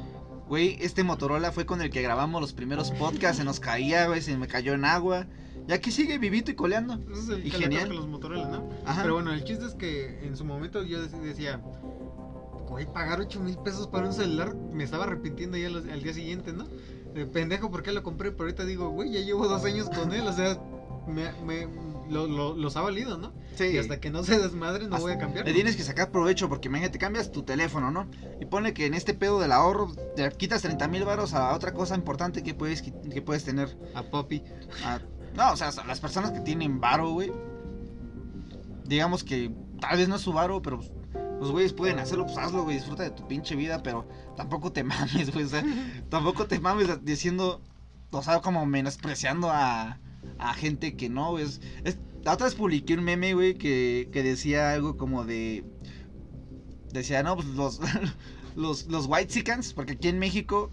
[0.48, 4.20] Güey, este Motorola fue con el que grabamos los primeros podcasts, se nos caía, güey,
[4.20, 5.26] se me cayó en agua.
[5.68, 6.98] Ya que sigue vivito y coleando.
[7.12, 7.90] Ese es el Y que genial.
[7.90, 8.68] a los Motorola, ¿no?
[8.84, 9.02] Ajá.
[9.02, 11.60] Pero bueno, el chiste es que en su momento yo dec- decía,
[12.68, 16.52] güey, pagar 8 mil pesos para un celular, me estaba arrepintiendo ya al día siguiente,
[16.52, 16.66] ¿no?
[17.14, 18.30] De pendejo, ¿por qué lo compré?
[18.32, 20.58] Pero ahorita digo, güey, ya llevo dos años con él, o sea,
[21.06, 21.68] me, me,
[22.10, 23.32] lo, lo- los ha valido, ¿no?
[23.56, 23.64] Sí.
[23.64, 25.44] Y hasta que no se desmadre, no Hasta- voy a cambiar.
[25.46, 28.08] Le tienes que sacar provecho porque imagínate, cambias tu teléfono, ¿no?
[28.40, 31.72] Y pone que en este pedo del ahorro te quitas 30 mil varos a otra
[31.74, 33.76] cosa importante que puedes, que puedes tener.
[33.94, 34.42] A Poppy.
[34.84, 35.00] a-
[35.36, 37.32] no, o sea, a las personas que tienen varo, güey.
[38.84, 40.80] Digamos que tal vez no es su varo, pero
[41.42, 44.84] los güeyes pueden hacerlo, pues hazlo, güey, disfruta de tu pinche vida, pero tampoco te
[44.84, 45.64] mames, güey, o sea,
[46.08, 47.60] tampoco te mames diciendo,
[48.12, 49.98] o sea, como menospreciando a,
[50.38, 51.44] a gente que no, güey.
[51.44, 55.64] es- la otra vez publiqué un meme, güey, que, que decía algo como de,
[56.92, 57.80] decía, no, pues los,
[58.56, 60.70] los, los white porque aquí en México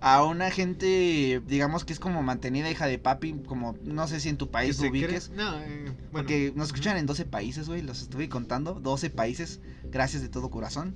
[0.00, 4.28] a una gente, digamos que es como mantenida hija de papi, como no sé si
[4.30, 5.30] en tu país lo ubiques.
[5.30, 5.94] No, eh, bueno.
[6.12, 9.60] Porque nos escuchan en 12 países, güey, los estuve contando, 12 países,
[9.90, 10.94] gracias de todo corazón.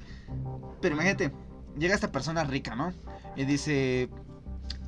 [0.81, 1.33] Pero imagínate,
[1.79, 2.93] llega esta persona rica, ¿no?
[3.37, 4.09] Y dice,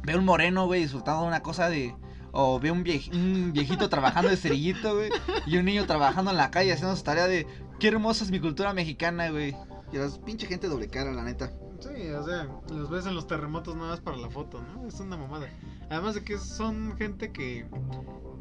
[0.05, 1.95] ve un moreno, güey, disfrutando de una cosa de...
[2.39, 5.11] O ve un, viej- un viejito trabajando de cerillito, güey,
[5.47, 7.47] y un niño trabajando en la calle haciendo su tarea de,
[7.81, 9.57] qué hermosa es mi cultura mexicana, güey.
[9.91, 11.51] Y las pinche gente doble cara, la neta.
[11.81, 14.87] Sí, o sea, los ves en los terremotos nada más para la foto, ¿no?
[14.87, 15.49] Es una mamada.
[15.91, 17.67] Además de que son gente que,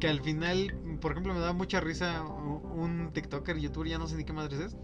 [0.00, 4.16] que al final, por ejemplo, me da mucha risa un TikToker, youtuber, ya no sé
[4.16, 4.76] ni qué madres es,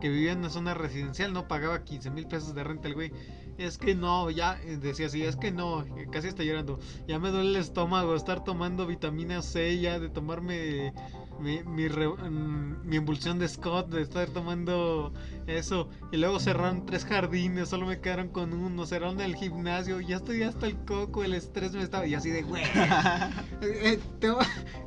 [0.00, 3.12] que vivía en una zona residencial, no pagaba 15 mil pesos de renta el güey.
[3.58, 6.78] Es que no, ya, eh, decía así, es que no, eh, casi está llorando.
[7.08, 10.92] Ya me duele el estómago, estar tomando vitamina C, ya de tomarme
[11.40, 15.12] mi, mi, re- mm, mi emulsión de Scott, de estar tomando
[15.48, 15.88] eso.
[16.12, 20.44] Y luego cerraron tres jardines, solo me quedaron con uno, cerraron el gimnasio, ya estoy
[20.44, 22.06] hasta el coco, el estrés me estaba.
[22.06, 22.62] Y así de, güey,
[23.62, 24.34] eh, eh,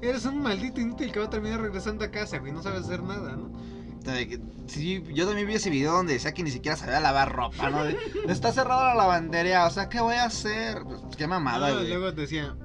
[0.01, 3.03] eres un maldito inútil que va a terminar regresando a casa, güey, no sabes hacer
[3.03, 3.51] nada, ¿no?
[4.67, 7.83] Sí, yo también vi ese video donde decía que ni siquiera sabía lavar ropa, ¿no?
[8.31, 10.83] Está cerrada la lavandería, o sea, ¿qué voy a hacer?
[10.83, 11.89] Pues, qué mamada, No, güey.
[11.89, 12.55] luego decía,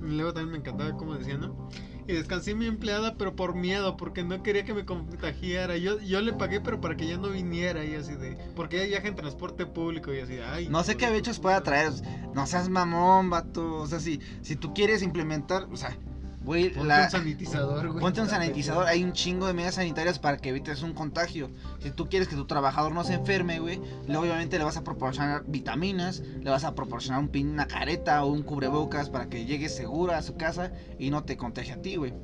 [0.00, 1.68] luego también me encantaba como decía, ¿no?
[2.08, 5.76] Y descansé mi empleada, pero por miedo, porque no quería que me contagiara.
[5.76, 8.36] Yo, yo le pagué, pero para que ya no viniera, y así de.
[8.56, 10.44] Porque ella viaja en transporte público, y así de.
[10.44, 11.92] Ay, No sé qué bichos pueda traer.
[12.34, 13.74] No seas mamón, vato.
[13.76, 15.96] O sea, si, si tú quieres implementar, o sea,
[16.42, 18.00] güey, Ponte la- un sanitizador, güey.
[18.00, 18.86] ponte un sanitizador.
[18.86, 21.50] Hay un chingo de medidas sanitarias para que evites un contagio.
[21.80, 24.84] Si tú quieres que tu trabajador no se enferme, güey, luego obviamente le vas a
[24.84, 29.44] proporcionar vitaminas, le vas a proporcionar un pin, una careta o un cubrebocas para que
[29.44, 32.14] llegue seguro a su casa y no te contagie a ti, güey.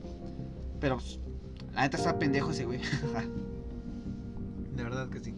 [0.81, 1.21] Pero, pues,
[1.75, 2.81] la neta está pendejo ese, güey.
[4.75, 5.35] De verdad que sí.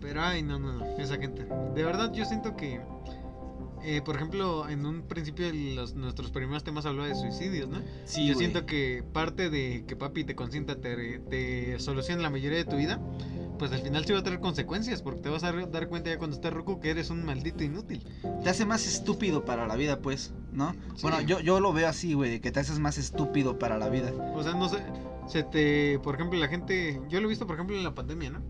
[0.00, 1.46] Pero ay, no, no, no, esa gente.
[1.74, 2.80] De verdad yo siento que,
[3.84, 7.80] eh, por ejemplo, en un principio de los, nuestros primeros temas hablaba de suicidios, ¿no?
[8.04, 12.58] Sí, yo siento que parte de que papi te consienta, te, te solucione la mayoría
[12.58, 13.00] de tu vida,
[13.58, 16.18] pues al final sí va a tener consecuencias, porque te vas a dar cuenta ya
[16.18, 18.04] cuando estés ruco que eres un maldito inútil.
[18.42, 20.72] te hace más estúpido para la vida, pues, ¿no?
[20.96, 21.02] Sí.
[21.02, 24.12] Bueno, yo, yo lo veo así, güey, que te haces más estúpido para la vida.
[24.34, 24.78] O sea, no sé,
[25.28, 28.30] se te, por ejemplo, la gente, yo lo he visto, por ejemplo, en la pandemia,
[28.30, 28.42] ¿no?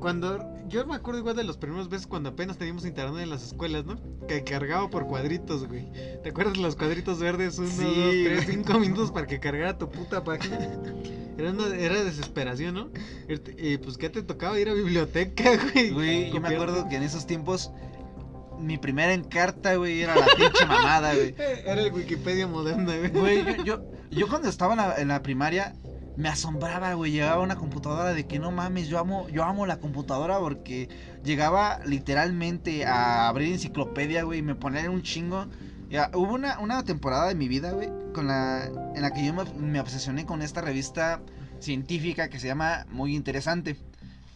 [0.00, 3.44] Cuando, yo me acuerdo igual de los primeros veces cuando apenas teníamos internet en las
[3.44, 3.96] escuelas, ¿no?
[4.26, 5.90] Que cargaba por cuadritos, güey.
[6.22, 7.58] ¿Te acuerdas de los cuadritos verdes?
[7.58, 10.58] Uno, Sí, dos, tres, cinco minutos para que cargara tu puta página.
[11.36, 12.90] Era, una, era desesperación, ¿no?
[13.58, 14.58] Y pues, ¿qué te tocaba?
[14.58, 15.90] Ir a biblioteca, güey.
[15.90, 17.70] Güey, yo me acuerdo que en esos tiempos
[18.58, 21.34] mi primera encarta, güey, era la pinche mamada, güey.
[21.66, 23.10] Era el Wikipedia moderna, güey.
[23.10, 25.74] Güey, yo, yo, yo cuando estaba en la, en la primaria
[26.16, 29.78] me asombraba, güey, llegaba una computadora de que no mames, yo amo, yo amo la
[29.78, 30.88] computadora porque
[31.24, 35.46] llegaba literalmente a abrir enciclopedia, güey, y me ponía un chingo.
[35.90, 39.34] Ya, hubo una, una temporada de mi vida, güey, con la, en la que yo
[39.34, 41.20] me obsesioné con esta revista
[41.58, 43.76] científica que se llama Muy Interesante.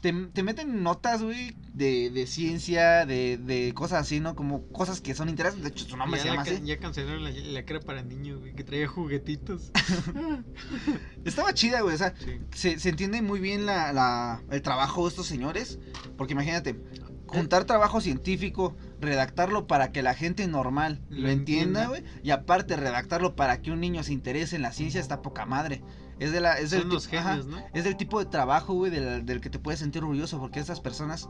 [0.00, 4.37] Te, te meten notas, güey, de, de ciencia, de, de cosas así, ¿no?
[4.37, 5.64] Como cosas que son interesantes.
[5.64, 6.62] De hecho, su nombre ya, se la llama así.
[6.64, 9.72] ya cancelaron la, la que era para niños, güey, que traía juguetitos.
[11.24, 11.94] Estaba chida, güey.
[11.94, 12.38] O sea, Sí.
[12.54, 15.78] se, se entiende muy bien la, la- el trabajo de estos señores.
[16.16, 16.80] Porque imagínate,
[17.26, 21.87] juntar trabajo científico, redactarlo para que la gente normal lo, Lo entienda, entienda.
[21.88, 22.04] güey.
[22.22, 25.82] Y aparte, redactarlo para que un niño se interese en la ciencia está poca madre.
[26.18, 27.59] Es, de la, es, del, Son los ti- ajá, genios, ¿no?
[27.74, 30.38] es del tipo de trabajo, güey, del, del que te puedes sentir orgulloso.
[30.40, 31.28] Porque esas personas,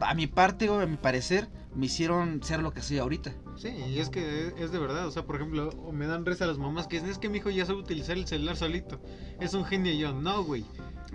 [0.00, 3.32] a mi parte, güey, a mi parecer, me hicieron ser lo que soy ahorita.
[3.56, 6.58] Sí, y es que es, de verdad, o sea, por ejemplo, me dan risa las
[6.58, 9.00] mamás que dicen, es que mi hijo ya sabe utilizar el celular solito,
[9.40, 10.64] es un genio y yo, no, güey.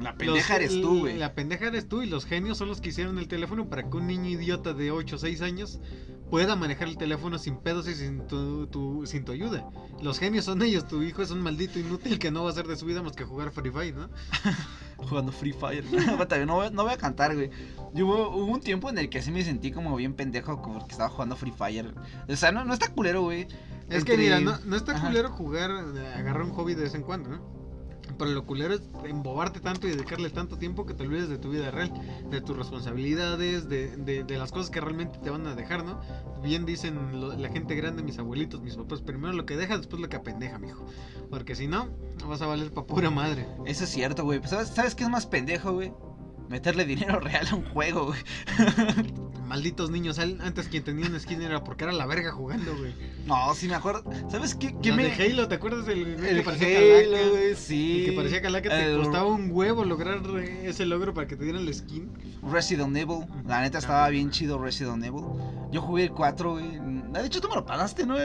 [0.02, 1.18] La pendeja Los- eres tú, güey.
[1.18, 3.98] La pendeja eres tú y los genios son los que hicieron el teléfono para que
[3.98, 5.80] un niño idiota de 8 o 6 años
[6.32, 9.70] pueda manejar el teléfono sin pedos y sin tu, tu- sin tu ayuda.
[10.02, 12.66] Los genios son ellos, tu hijo es un maldito inútil que no va a hacer
[12.66, 14.10] de su vida más que jugar Free Fire, ¿no?
[14.98, 15.84] jugando Free Fire.
[16.48, 17.50] No, voy- no voy a cantar, güey.
[17.94, 21.10] Yo hubo, un tiempo en el que sí me sentí como bien pendejo porque estaba
[21.10, 21.94] jugando Free Fire.
[22.28, 23.48] O sea, no, no está culero, güey.
[23.90, 25.08] Es que mira, no, no está Ajá.
[25.08, 27.61] culero jugar, eh, agarrar un hobby de vez en cuando, ¿no?
[28.18, 31.50] Pero lo culero es embobarte tanto y dedicarle tanto tiempo que te olvides de tu
[31.50, 31.92] vida real,
[32.30, 36.00] de tus responsabilidades, de, de, las cosas que realmente te van a dejar, ¿no?
[36.44, 40.10] Bien dicen la gente grande, mis abuelitos, mis papás, primero lo que dejas, después lo
[40.10, 40.86] que apendeja, mijo.
[41.30, 41.90] Porque si no,
[42.28, 43.48] vas a valer pa' pura madre.
[43.66, 44.42] Eso es cierto, güey.
[44.46, 45.94] ¿Sabes, ¿Sabes qué es más pendejo, güey?
[46.52, 48.20] Meterle dinero real a un juego, güey.
[49.48, 52.94] Malditos niños, antes quien tenía una skin era porque era la verga jugando, güey.
[53.26, 54.04] No, sí me acuerdo.
[54.30, 54.76] ¿Sabes qué?
[54.82, 55.04] qué La me...
[55.04, 57.30] de Halo, ¿te acuerdas del El que parecía Halo, calaca?
[57.30, 58.00] güey, sí.
[58.00, 60.22] El que parecía calaca te El costaba un huevo lograr
[60.64, 62.12] ese logro para que te dieran la skin.
[62.52, 63.26] Resident Evil.
[63.48, 65.24] La neta estaba bien chido Resident Evil.
[65.72, 66.80] Yo jugué el 4, güey.
[67.14, 68.16] De hecho, tú me lo pagaste, ¿no?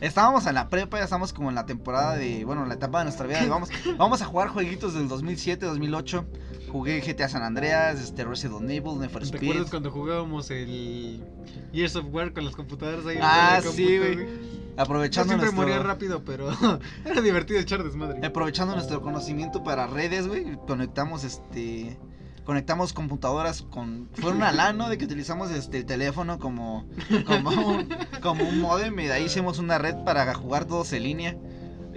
[0.00, 2.46] Estábamos en la prepa, ya estamos como en la temporada de.
[2.46, 3.42] Bueno, en la etapa de nuestra vida.
[3.42, 6.26] de Vamos, vamos a jugar jueguitos del 2007, 2008.
[6.70, 9.42] Jugué GTA San Andreas, este, Resident Evil, Need for ¿Te Speed.
[9.50, 11.24] acuerdas cuando jugábamos el
[11.72, 13.16] Years of War con las computadoras ahí?
[13.16, 14.16] en Ah, la sí, güey.
[14.16, 16.50] Yo Aprovechando siempre nuestro, moría rápido, pero
[17.04, 18.24] era divertido echar desmadre.
[18.24, 20.56] aprovechando nuestro conocimiento para redes, güey.
[20.66, 21.98] Conectamos este.
[22.44, 24.08] Conectamos computadoras con.
[24.14, 24.88] Fue una LAN, ¿no?
[24.88, 26.86] De que utilizamos este el teléfono como.
[27.26, 27.88] Como un,
[28.22, 28.98] como un modem.
[29.00, 31.36] Y de ahí hicimos una red para jugar todos en línea.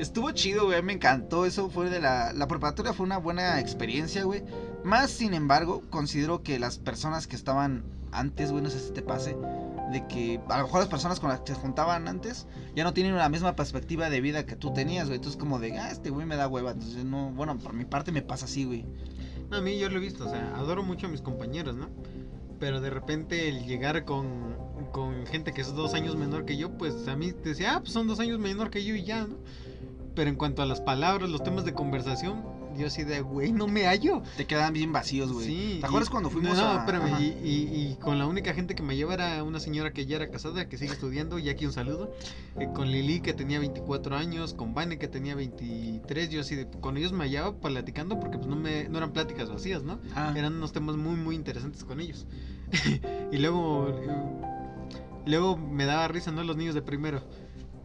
[0.02, 0.82] Estuvo chido, güey.
[0.82, 1.46] Me encantó.
[1.46, 2.34] Eso fue de la.
[2.34, 4.44] La preparatoria fue una buena experiencia, güey.
[4.84, 9.04] Más sin embargo, considero que las personas que estaban antes, güey, no sé si te
[9.04, 9.38] pase.
[9.92, 12.94] De que a lo mejor las personas con las que se juntaban antes ya no
[12.94, 15.18] tienen la misma perspectiva de vida que tú tenías, güey.
[15.18, 16.72] Entonces, como de, ah, este güey me da hueva.
[16.72, 18.88] Entonces, no, bueno, por mi parte me pasa así, güey.
[19.52, 21.90] No, a mí yo lo he visto, o sea, adoro mucho a mis compañeros, ¿no?
[22.60, 24.56] Pero de repente el llegar con,
[24.92, 27.80] con gente que es dos años menor que yo, pues a mí te decía, ah,
[27.82, 29.38] pues son dos años menor que yo y ya, ¿no?
[30.16, 32.44] Pero en cuanto a las palabras, los temas de conversación,
[32.78, 34.22] yo así de, güey, no me hallo.
[34.36, 35.46] Te quedan bien vacíos, güey.
[35.46, 35.78] Sí.
[35.80, 36.74] ¿Te acuerdas y- cuando fuimos no, a.?
[36.74, 39.94] No, espérame, y, y- y con la única gente que me lleva era una señora
[39.94, 42.14] que ya era casada, que sigue estudiando, y aquí un saludo.
[42.60, 46.68] eh, con Lili, que tenía 24 años, con Vane, que tenía 23, yo así de,
[46.70, 50.00] con ellos me hallaba platicando porque pues no, me, no eran pláticas vacías, ¿no?
[50.16, 52.26] Ah, Eran unos temas muy, muy interesantes con ellos.
[53.32, 56.44] y luego, eh, luego me daba risa, ¿no?
[56.44, 57.22] Los niños de primero.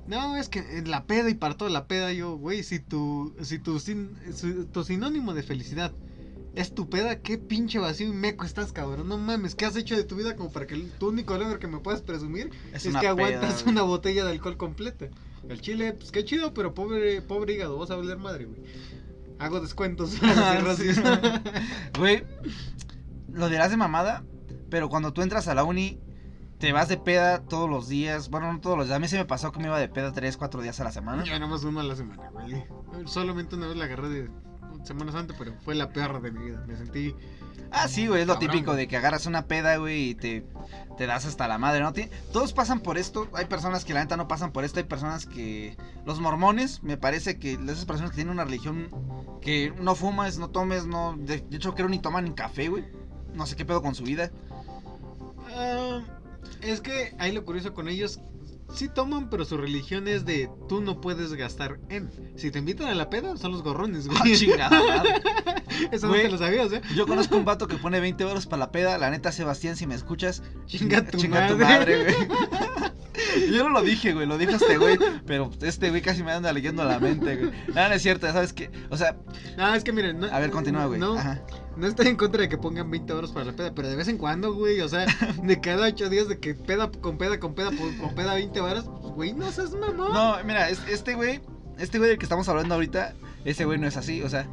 [0.09, 3.35] No, es que en la peda y para toda la peda yo, güey, si tu,
[3.43, 5.93] si tu, sin- si tu sinónimo de felicidad
[6.55, 9.09] es tu peda, qué pinche vacío y meco estás, cabrón.
[9.09, 11.59] No mames, ¿qué has hecho de tu vida como para que el- tu único logro
[11.59, 13.73] que me puedas presumir es, una que peda, aguantas güey.
[13.73, 15.07] una botella de alcohol completa?
[15.49, 18.61] El chile, pues qué chido, pero pobre, pobre hígado, vas a valer madre, güey.
[19.39, 20.15] Hago descuentos.
[20.23, 20.63] Ah.
[21.99, 22.25] Güey,
[23.33, 24.25] lo dirás de mamada,
[24.71, 25.99] pero cuando tú entras a la uni,
[26.59, 28.31] te vas de peda todos los días.
[28.31, 28.97] Bueno, no todos los días.
[28.97, 30.93] A mí se me pasó que me iba de peda 3, 4 días a la
[30.93, 31.25] semana.
[31.25, 32.65] Ya nomás uno a la semana, güey.
[33.07, 34.31] Solamente una vez la agarré de
[34.85, 36.65] Semana Santa, pero fue la peor de mi vida.
[36.67, 37.15] Me sentí.
[37.73, 38.85] Ah, sí, güey, es lo Cabrón, típico güey.
[38.85, 40.47] de que agarras una peda, güey, y te,
[40.97, 41.93] te das hasta la madre, ¿no?
[42.33, 43.29] Todos pasan por esto.
[43.33, 44.79] Hay personas que la neta no pasan por esto.
[44.79, 45.77] Hay personas que.
[46.05, 48.89] Los mormones, me parece que esas personas que tienen una religión
[49.41, 51.17] que no fumas, no tomes, no.
[51.19, 52.85] De, hecho, creo ni toman ni café, güey.
[53.35, 54.31] No sé qué pedo con su vida.
[55.55, 56.01] Ah,
[56.63, 58.21] es que ahí lo curioso con ellos.
[58.75, 62.11] Sí toman, pero su religión es de tú no puedes gastar en.
[62.37, 64.35] Si te invitan a la peda, son los gorrones, güey.
[64.37, 65.23] chingada madre.
[65.93, 66.23] Eso Güey.
[66.25, 66.81] no te lo sabías, ¿eh?
[66.97, 68.99] Yo conozco un vato que pone 20 euros para la peda.
[68.99, 72.15] La neta, Sebastián, si me escuchas, Chinga tu chinga tu madre, güey.
[73.53, 76.53] Yo no lo dije, güey, lo dijo este güey, pero este güey casi me anda
[76.53, 77.51] leyendo la mente, güey.
[77.75, 78.71] Nada, no es cierto, ¿sabes qué?
[78.91, 79.17] O sea,
[79.57, 80.21] No, es que miren.
[80.21, 80.99] No, a ver, continúa, güey.
[81.01, 81.43] No, Ajá.
[81.77, 84.09] no estoy en contra de que pongan 20 euros para la peda, pero de vez
[84.09, 84.81] en cuando, güey.
[84.81, 85.07] O sea,
[85.43, 87.71] de cada 8 días de que peda con peda con peda
[88.01, 90.13] con, peda 20 horas, pues, güey, no seas mamón.
[90.13, 91.41] No, mira, es- este güey,
[91.79, 94.49] este güey del que estamos hablando ahorita, ese güey no es así, o sea,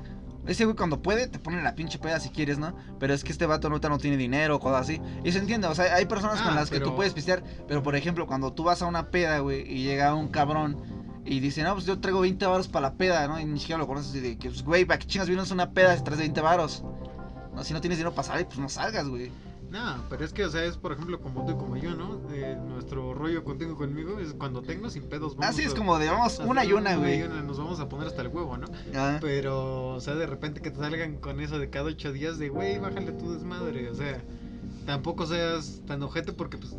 [0.48, 2.76] ese güey cuando puede te pone la pinche peda si quieres, ¿no?
[3.00, 5.02] Pero es que este vato ahorita no tiene dinero o cosas así.
[5.24, 7.82] Y se entiende, o sea, hay personas con Ah, las que tú puedes pistear, pero
[7.84, 10.78] por ejemplo, cuando tú vas a una peda, güey, y llega un cabrón
[11.26, 13.40] y dice, no, pues yo traigo 20 varos para la peda, ¿no?
[13.40, 15.54] Y ni siquiera lo conoces y de que, pues, güey, ¿para qué chingas vienes a
[15.54, 16.84] una peda si traes 20 varos?
[17.56, 19.32] No, si no tienes dinero para salir, pues no salgas, güey.
[19.74, 22.22] No, pero es que, o sea, es por ejemplo como tú y como yo, ¿no?
[22.32, 25.36] Eh, nuestro rollo contigo conmigo es cuando tengo sin pedos.
[25.36, 27.28] vamos Así es a- como de, vamos, una y una, güey.
[27.28, 28.68] Nos vamos a poner hasta el huevo, ¿no?
[28.96, 29.18] Ah.
[29.20, 32.50] Pero, o sea, de repente que te salgan con eso de cada ocho días de,
[32.50, 33.90] güey, bájale tu desmadre.
[33.90, 34.22] O sea,
[34.86, 36.76] tampoco seas tan ojete porque, pues,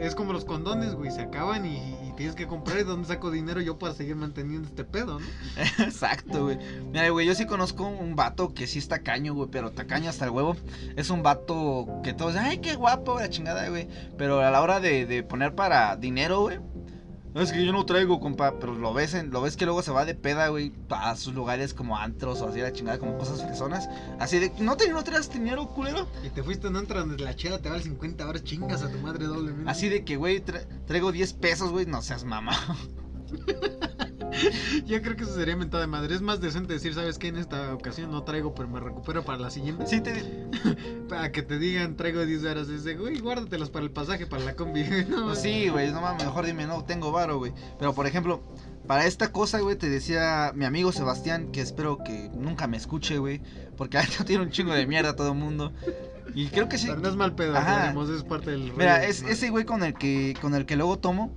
[0.00, 2.80] es como los condones, güey, se acaban y, tienes que comprar.
[2.80, 5.26] ¿Y dónde saco dinero yo para seguir manteniendo este pedo, no?
[5.84, 6.58] Exacto, güey.
[6.92, 10.24] Mira, güey, yo sí conozco un vato que sí está caño, güey, pero tacaño hasta
[10.24, 10.56] el huevo.
[10.96, 13.88] Es un vato que todos, ay, qué guapo, la chingada, güey.
[14.18, 16.58] Pero a la hora de poner para dinero, güey,
[17.34, 19.90] Es que yo no traigo, compa, pero lo ves, en, lo ves que luego se
[19.90, 23.42] va de peda, güey, a sus lugares como antros o así, la chingada, como cosas
[23.42, 23.88] fresonas.
[24.18, 26.06] Así de, ¿no, te, no traes dinero, culero?
[26.24, 28.90] Y te fuiste a un antro donde la chela te vale 50 horas, chingas a
[28.90, 29.70] tu madre doblemente.
[29.70, 32.52] Así de que, güey, tra- traigo 10 pesos, güey, no seas mamá.
[34.86, 36.14] Yo creo que eso sería mentada de madre.
[36.14, 37.28] Es más decente decir, ¿sabes qué?
[37.28, 39.86] En esta ocasión no traigo, pero me recupero para la siguiente.
[39.86, 40.12] Sí, te...
[41.08, 42.68] Para que te digan, traigo 10 horas.
[42.68, 44.82] Dice, güey, guárdatelos para el pasaje, para la combi.
[45.08, 47.52] No, Pues sí, güey, no mames, mejor dime, no, tengo varo, güey.
[47.78, 48.42] Pero, por ejemplo,
[48.86, 53.18] para esta cosa, güey, te decía mi amigo Sebastián, que espero que nunca me escuche,
[53.18, 53.42] güey,
[53.76, 55.72] porque ahorita tiene un chingo de mierda todo el mundo.
[56.34, 56.86] Y creo que sí.
[56.88, 59.94] Pero no es mal pedo, tenemos, es parte del Mira, es, ese güey con el
[59.94, 61.34] que con el que luego tomo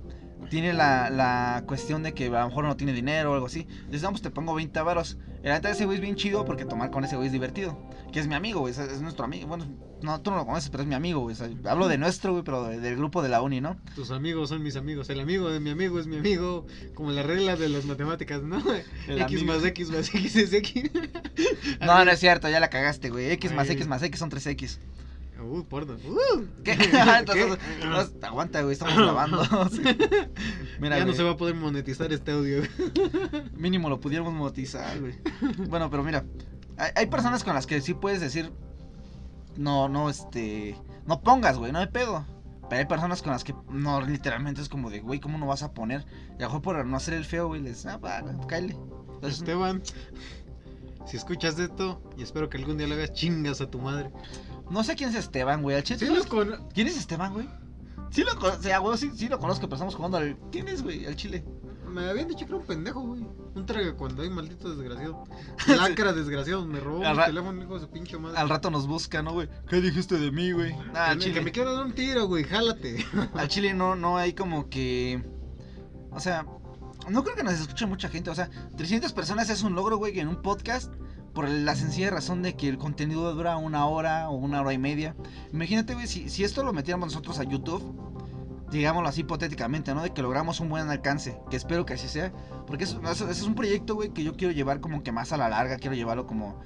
[0.48, 3.66] tiene la, la cuestión de que a lo mejor no tiene dinero o algo así.
[3.86, 5.18] Dices, no, pues te pongo 20 varos.
[5.42, 7.78] La neta ese güey es bien chido porque tomar con ese güey es divertido.
[8.12, 9.46] Que es mi amigo, güey, es, es nuestro amigo.
[9.46, 9.66] Bueno,
[10.02, 11.34] no, tú no lo conoces, pero es mi amigo, güey.
[11.34, 13.76] O sea, hablo de nuestro, güey, pero de- del grupo de la uni, ¿no?
[13.94, 15.08] Tus amigos son mis amigos.
[15.10, 16.66] El amigo de mi amigo es mi amigo.
[16.94, 18.58] Como la regla de las matemáticas, ¿no?
[19.08, 19.44] El X amigo.
[19.52, 20.90] más X más X es X.
[21.80, 23.30] No, no es cierto, ya la cagaste, güey.
[23.32, 23.68] X más.
[23.70, 24.78] X más X son 3X.
[25.42, 25.94] Uh, porno.
[25.94, 26.44] Uh.
[26.64, 26.72] ¿Qué?
[27.18, 29.42] Entonces, entonces, aguanta, güey, estamos grabando.
[30.80, 32.62] Mira, ya no se va a poder monetizar este audio.
[33.54, 35.14] mínimo lo pudiéramos monetizar, güey.
[35.68, 36.24] Bueno, pero mira,
[36.76, 38.52] hay, hay personas con las que sí puedes decir,
[39.56, 42.24] no, no, este, no pongas, güey, no hay pedo.
[42.68, 45.62] Pero hay personas con las que no, literalmente es como de, güey, ¿cómo no vas
[45.62, 46.04] a poner?
[46.38, 48.00] Y a lo mejor por no hacer el feo, güey, les, ah,
[48.48, 48.76] cáele.
[49.14, 49.82] Entonces, Esteban,
[51.06, 54.10] si escuchas esto, y espero que algún día lo hagas, chingas a tu madre.
[54.70, 55.98] No sé quién es Esteban, güey, chile.
[56.22, 56.68] Sí, con...
[56.74, 57.48] ¿Quién es Esteban, güey?
[58.10, 60.36] Sí lo conozco, o sea, güey, sí, sí lo conozco, pero estamos jugando al...
[60.50, 61.06] ¿Quién es, güey?
[61.06, 61.44] Al chile.
[61.88, 63.26] Me habían dicho que era un pendejo, güey.
[63.54, 65.24] Un traga cuando hay maldito desgraciado.
[65.68, 68.38] Lacra desgraciado, me robó ra- teléfono, hijo de su pinche madre.
[68.38, 69.48] Al rato nos busca, ¿no, güey?
[69.68, 70.74] ¿Qué dijiste de mí, güey?
[70.94, 73.04] Al que, me, que chile, me quiero dar un tiro, güey, jálate.
[73.34, 75.24] al chile no, no hay como que...
[76.10, 76.44] O sea,
[77.08, 78.30] no creo que nos escuche mucha gente.
[78.30, 80.92] O sea, 300 personas es un logro, güey, en un podcast...
[81.36, 84.78] Por la sencilla razón de que el contenido dura una hora o una hora y
[84.78, 85.14] media.
[85.52, 87.94] Imagínate, güey, si, esto lo metiéramos nosotros a YouTube,
[88.70, 90.02] digámoslo así hipotéticamente, ¿no?
[90.02, 92.32] De que logramos un buen alcance, que espero que así sea.
[92.66, 95.50] Porque eso es un proyecto, güey, que yo quiero llevar como que más a la
[95.50, 96.58] larga, quiero llevarlo como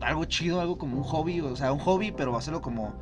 [0.00, 2.94] algo chido, algo como un hobby, o sea, un hobby, pero hacerlo como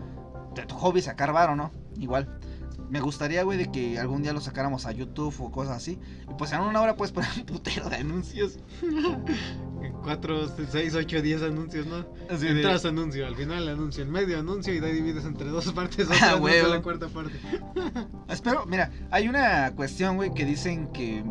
[0.56, 1.70] de tu hobby sacar varo, ¿no?
[2.00, 2.40] Igual.
[2.88, 6.00] Me gustaría, güey, de que algún día lo sacáramos a YouTube o cosas así.
[6.28, 8.58] Y pues en una hora puedes poner un putero de anuncios.
[9.90, 12.04] 4, 6, 8, 10 anuncios, ¿no?
[12.30, 15.48] Así de- Entras anuncio, al final anuncio, en medio anuncio y de ahí divides entre
[15.48, 16.06] dos partes.
[16.10, 16.68] Ah, Otra anuncio, huevo.
[16.68, 17.40] la cuarta parte.
[18.28, 21.24] Espero, mira, hay una cuestión, güey, que dicen que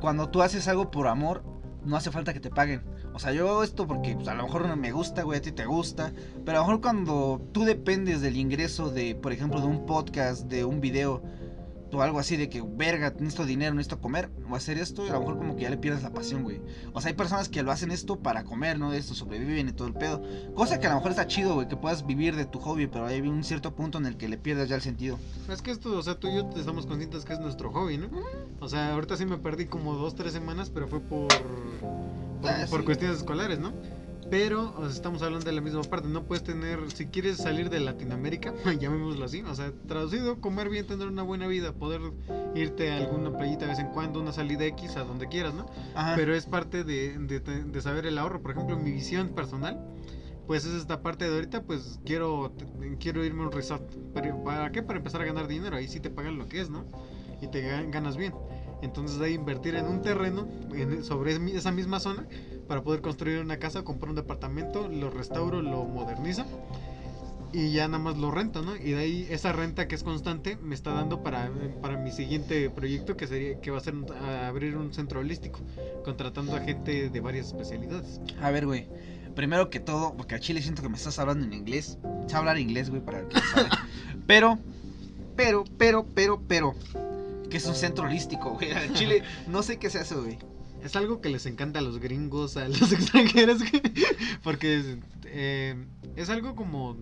[0.00, 1.44] cuando tú haces algo por amor,
[1.84, 2.82] no hace falta que te paguen.
[3.14, 5.42] O sea, yo hago esto porque pues, a lo mejor no me gusta, güey, a
[5.42, 6.12] ti te gusta.
[6.44, 10.46] Pero a lo mejor cuando tú dependes del ingreso de, por ejemplo, de un podcast,
[10.46, 11.22] de un video,
[11.92, 15.12] o algo así de que, verga, necesito dinero, necesito comer, o hacer esto, y a
[15.12, 16.60] lo mejor como que ya le pierdes la pasión, güey.
[16.94, 18.90] O sea, hay personas que lo hacen esto para comer, ¿no?
[18.90, 20.22] De esto sobreviven y todo el pedo.
[20.54, 23.06] Cosa que a lo mejor está chido, güey, que puedas vivir de tu hobby, pero
[23.06, 25.18] hay un cierto punto en el que le pierdes ya el sentido.
[25.50, 28.08] Es que esto, o sea, tú y yo estamos conscientes que es nuestro hobby, ¿no?
[28.60, 32.64] O sea, ahorita sí me perdí como dos, tres semanas, pero fue por, por, Ah,
[32.70, 32.86] por sí.
[32.86, 33.72] cuestiones escolares, ¿no?
[34.32, 37.68] Pero o sea, estamos hablando de la misma parte, no puedes tener, si quieres salir
[37.68, 42.00] de Latinoamérica, llamémoslo así, o sea, traducido, comer bien, tener una buena vida, poder
[42.54, 45.66] irte a alguna playita de vez en cuando, una salida X, a donde quieras, ¿no?
[45.94, 46.14] Ajá.
[46.16, 49.78] Pero es parte de, de, de saber el ahorro, por ejemplo, mi visión personal,
[50.46, 52.54] pues es esta parte de ahorita, pues quiero,
[53.00, 54.82] quiero irme a un resort, pero ¿para qué?
[54.82, 56.86] Para empezar a ganar dinero, ahí sí te pagan lo que es, ¿no?
[57.42, 58.32] Y te gan- ganas bien.
[58.80, 62.26] Entonces de ahí invertir en un terreno en- sobre esa misma zona
[62.68, 66.44] para poder construir una casa, comprar un departamento, lo restauro, lo modernizo
[67.54, 68.74] y ya nada más lo rento, ¿no?
[68.76, 71.50] Y de ahí esa renta que es constante me está dando para,
[71.82, 75.20] para mi siguiente proyecto que sería que va a ser un- a abrir un centro
[75.20, 75.60] holístico,
[76.02, 78.20] contratando a gente de varias especialidades.
[78.40, 78.86] A ver, güey.
[79.34, 81.98] Primero que todo, porque a Chile siento que me estás hablando en inglés.
[82.26, 83.68] Sé hablar inglés, güey, para que sabe.
[84.26, 84.58] Pero,
[85.36, 86.74] pero, pero, pero, pero.
[87.50, 88.70] Que es un centro holístico, güey.
[88.72, 90.38] A Chile, no sé qué se hace, güey.
[90.82, 93.60] Es algo que les encanta a los gringos, a los extranjeros,
[94.42, 95.76] porque es, eh,
[96.16, 96.96] es algo como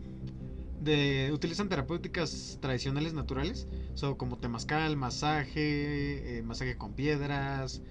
[0.80, 7.82] de utilizan terapéuticas tradicionales naturales, so, como temazcal, masaje, eh, masaje con piedras,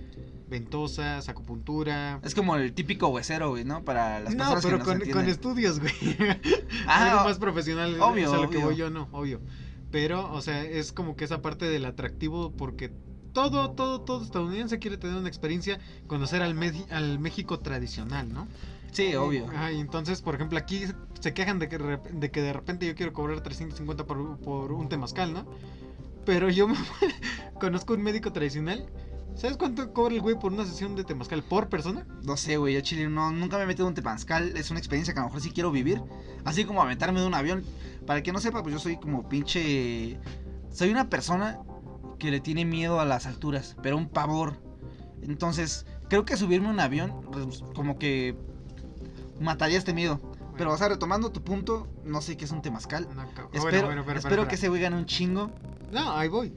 [0.49, 2.19] ventosas, acupuntura.
[2.23, 3.83] Es como el típico huesero, güey, ¿no?
[3.83, 5.93] Para las No, personas pero que con, no con estudios, güey.
[6.87, 9.41] Ah, algo más profesional, obvio, o sea, lo que voy yo no, obvio.
[9.91, 12.91] Pero, o sea, es como que esa parte del atractivo porque
[13.33, 16.57] todo, todo, todo estadounidense quiere tener una experiencia, conocer al,
[16.91, 18.47] al México tradicional, ¿no?
[18.91, 19.47] Sí, obvio.
[19.47, 20.83] Ajá, y entonces, por ejemplo, aquí
[21.19, 24.89] se quejan de que, de que de repente yo quiero cobrar 350 por, por un
[24.89, 25.45] temazcal, ¿no?
[26.25, 26.75] Pero yo me-
[27.59, 28.89] conozco un médico tradicional.
[29.35, 32.05] ¿Sabes cuánto cobra el güey por una sesión de temazcal por persona?
[32.23, 34.79] No sé, güey, yo chile no, nunca me he metido en un temazcal, es una
[34.79, 36.01] experiencia que a lo mejor sí quiero vivir,
[36.43, 37.63] así como aventarme de un avión.
[38.05, 40.19] Para el que no sepa, pues yo soy como pinche...
[40.71, 41.59] Soy una persona
[42.19, 44.61] que le tiene miedo a las alturas, pero un pavor.
[45.21, 48.35] Entonces, creo que subirme a un avión, pues, como que
[49.39, 50.19] mataría este miedo.
[50.57, 53.07] Pero, o sea, retomando tu punto, no sé qué es un temazcal.
[53.15, 55.51] No, bueno, Espero, bueno, pero, espero pero, que ese güey gane un chingo.
[55.91, 56.53] No, ahí voy.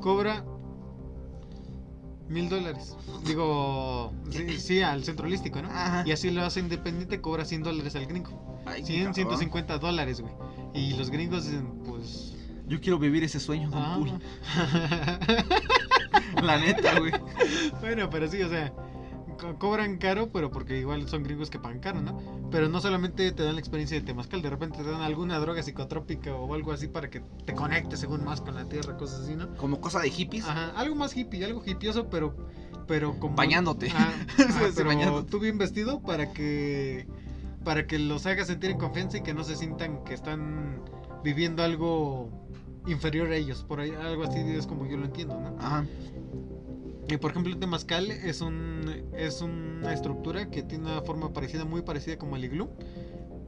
[0.00, 0.44] Cobra
[2.28, 2.96] mil dólares.
[3.24, 5.68] Digo, sí, sí, al centro holístico, ¿no?
[5.68, 6.02] Ajá.
[6.06, 8.60] Y así lo hace independiente, cobra 100 dólares al gringo.
[8.66, 9.14] Ay, 100, cabrón.
[9.14, 10.32] 150 dólares, güey.
[10.74, 12.29] Y los gringos dicen, pues...
[12.70, 13.96] Yo quiero vivir ese sueño, Don ah.
[13.98, 14.12] Pool.
[16.42, 17.12] La neta, güey.
[17.80, 18.72] bueno, pero sí, o sea,
[19.38, 22.18] co- cobran caro, pero porque igual son gringos que pagan caro, ¿no?
[22.50, 25.62] Pero no solamente te dan la experiencia de temazcal, de repente te dan alguna droga
[25.62, 29.34] psicotrópica o algo así para que te conectes según más con la tierra, cosas así,
[29.34, 29.54] ¿no?
[29.56, 30.44] Como cosa de hippies.
[30.46, 32.34] Ajá, algo más hippie, algo hippioso, pero
[32.86, 33.92] pero como Bañándote.
[34.76, 35.30] Pero bañándote.
[35.30, 37.06] tú bien vestido para que
[37.64, 40.82] para que los hagas sentir en confianza y que no se sientan que están
[41.22, 42.30] viviendo algo
[42.86, 45.56] inferior a ellos, por ahí algo así es como yo lo entiendo, ¿no?
[45.58, 45.86] Ajá.
[47.08, 51.64] Y por ejemplo, el temazcal es un es una estructura que tiene una forma parecida,
[51.64, 52.70] muy parecida como el iglú,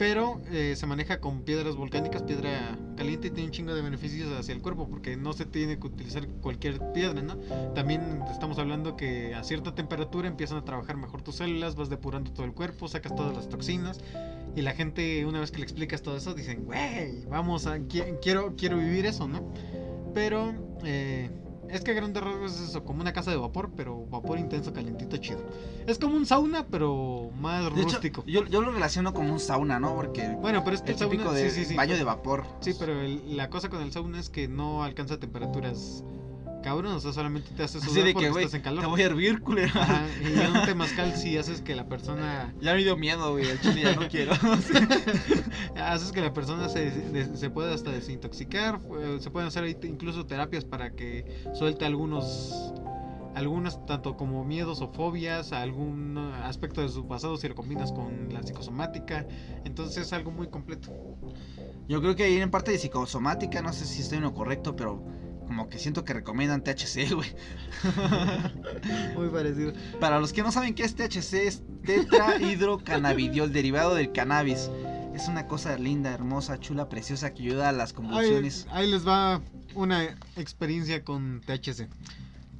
[0.02, 4.32] pero eh, se maneja con piedras volcánicas, piedra caliente y tiene un chingo de beneficios
[4.36, 7.36] hacia el cuerpo porque no se tiene que utilizar cualquier piedra, ¿no?
[7.72, 12.32] También estamos hablando que a cierta temperatura empiezan a trabajar mejor tus células, vas depurando
[12.32, 14.00] todo el cuerpo, sacas todas las toxinas
[14.56, 18.18] y la gente una vez que le explicas todo eso dicen, güey, vamos a qui-
[18.20, 19.52] quiero quiero vivir eso, ¿no?
[20.14, 20.52] Pero
[20.84, 21.30] eh,
[21.72, 24.72] es que a grandes rasgos es eso, como una casa de vapor, pero vapor intenso,
[24.72, 25.40] calientito, chido.
[25.86, 28.24] Es como un sauna, pero más De hecho, rústico.
[28.26, 29.94] yo, yo lo relaciono como un sauna, ¿no?
[29.94, 31.74] Porque Bueno, pero es que el el sauna, típico de sí, sí, sí.
[31.74, 32.44] baño de vapor.
[32.60, 36.04] Sí, pero el- la cosa con el sauna es que no alcanza temperaturas
[36.62, 38.80] cabrón, o sea, solamente te hace Así sudar de porque que, güey, estás en calor.
[38.82, 39.72] te voy a hervir, culero.
[39.80, 43.50] Ajá, y en un temazcal sí haces que la persona Ya me dio miedo, güey.
[43.50, 44.32] Al chile ya no quiero.
[45.76, 50.64] haces que la persona se, se pueda hasta desintoxicar, eh, se pueden hacer incluso terapias
[50.64, 52.72] para que suelte algunos
[53.34, 58.32] algunas tanto como miedos o fobias, algún aspecto de su pasado si lo combinas con
[58.32, 59.26] la psicosomática,
[59.64, 60.90] entonces es algo muy completo.
[61.88, 64.76] Yo creo que ahí en parte de psicosomática, no sé si estoy en lo correcto,
[64.76, 65.02] pero
[65.52, 67.34] como que siento que recomiendan THC, güey.
[69.14, 69.74] Muy parecido.
[70.00, 74.70] Para los que no saben qué es THC, es tetrahidrocannabidiol, derivado del cannabis.
[75.14, 78.66] Es una cosa linda, hermosa, chula, preciosa que ayuda a las convulsiones.
[78.70, 79.42] ahí les va
[79.74, 80.04] una
[80.36, 81.86] experiencia con THC.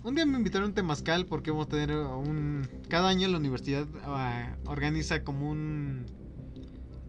[0.05, 2.69] Un día me invitaron a un temazcal porque vamos a tener un...
[2.91, 6.05] Cada año la universidad ah, organiza como un...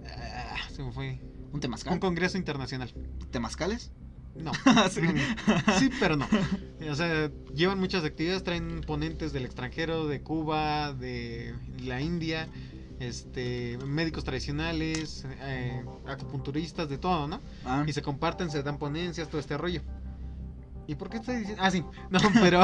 [0.08, 1.20] ah, se me fue.
[1.48, 2.00] ¿Un Un temazcal?
[2.00, 2.94] congreso internacional.
[3.32, 3.92] ¿Temazcales?
[4.36, 4.52] No.
[4.90, 5.02] Sí.
[5.80, 6.28] Sí, pero no.
[6.90, 11.54] O sea, llevan muchas actividades, traen ponentes del extranjero, de Cuba, de
[11.84, 12.48] la India,
[13.00, 17.40] este, médicos tradicionales, eh, acupunturistas, de todo, ¿no?
[17.66, 19.82] Ah, Y se comparten, se dan ponencias, todo este rollo.
[20.86, 21.62] ¿Y por qué estoy diciendo?
[21.64, 21.84] Ah, sí.
[22.10, 22.64] No, pero.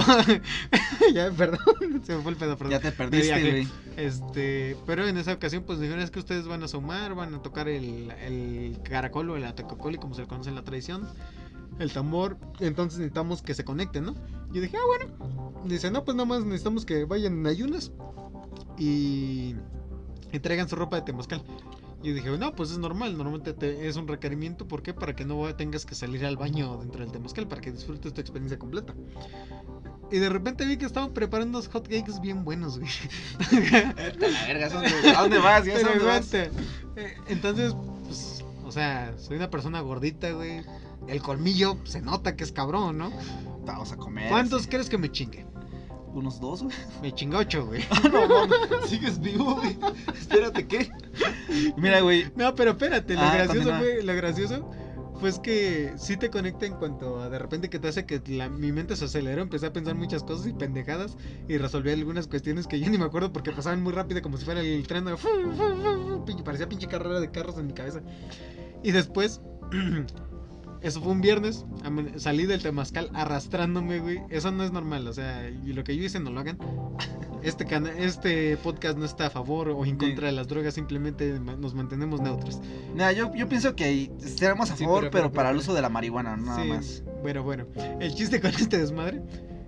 [1.14, 1.60] ya, perdón.
[2.04, 2.72] Se me fue el pedo, perdón.
[2.72, 3.68] ya te perdiste, güey.
[3.96, 4.76] Este.
[4.86, 7.70] Pero en esa ocasión, pues dijeron: es que ustedes van a sumar, van a tocar
[7.70, 11.08] el, el caracol o el atacocoli, como se le conoce en la tradición.
[11.80, 12.38] El tambor.
[12.60, 14.16] Entonces necesitamos que se conecten, ¿no?
[14.52, 15.54] Yo dije: ah, bueno.
[15.66, 17.92] Dice: no, pues nada más necesitamos que vayan en ayunas.
[18.78, 19.56] Y.
[20.32, 21.42] Y traigan su ropa de temazcal.
[22.04, 24.94] Y dije, no, pues es normal, normalmente te- es un requerimiento, ¿por qué?
[24.94, 28.22] Para que no tengas que salir al baño dentro del temazcal, para que disfrutes tu
[28.22, 28.94] experiencia completa.
[30.10, 32.90] Y de repente vi que estaban preparando unos hot cakes bien buenos, güey.
[34.22, 35.66] La verga, ¿a dónde- ¿a dónde vas?
[35.66, 36.34] ¿Ya dónde vas?
[36.96, 37.76] Eh, Entonces,
[38.06, 40.62] pues, o sea, soy una persona gordita, güey.
[41.08, 43.12] El colmillo se nota que es cabrón, ¿no?
[43.66, 44.30] Vamos a comer.
[44.30, 44.70] ¿Cuántos sí.
[44.70, 45.46] crees que me chingue?
[46.14, 46.76] ¿Unos dos, güey?
[47.02, 47.84] Me chinga ocho, güey.
[48.12, 49.78] no mames, sigues vivo, güey.
[50.14, 50.90] Espérate, ¿qué?
[51.78, 52.32] Mira, güey.
[52.36, 53.70] No, pero espérate, lo Ah, gracioso
[54.04, 54.14] lo
[55.28, 58.50] es que sí te conecta en cuanto a de repente que te hace que la-
[58.50, 62.68] mi mente se aceleró, empecé a pensar muchas cosas y pendejadas y resolví algunas cuestiones
[62.68, 65.16] que yo ni me acuerdo porque pasaban muy rápido como si fuera el tren, de
[66.44, 68.02] parecía pinche carrera de carros en mi cabeza.
[68.82, 69.42] Y después,
[70.82, 71.66] eso fue un viernes,
[72.18, 76.04] salí del temazcal arrastrándome, güey, eso no es normal, o sea, y lo que yo
[76.04, 76.58] hice no lo hagan.
[77.42, 81.40] Este, cana- este podcast no está a favor o en contra de las drogas, simplemente
[81.40, 82.60] nos mantenemos neutros.
[82.94, 85.74] Mira, yo, yo pienso que estaremos a Sí, favor, pero- pero, pero- para el uso
[85.74, 87.04] de la marihuana, nada Sí, más.
[87.22, 87.66] Bueno, bueno.
[88.00, 89.22] El chiste con este desmadre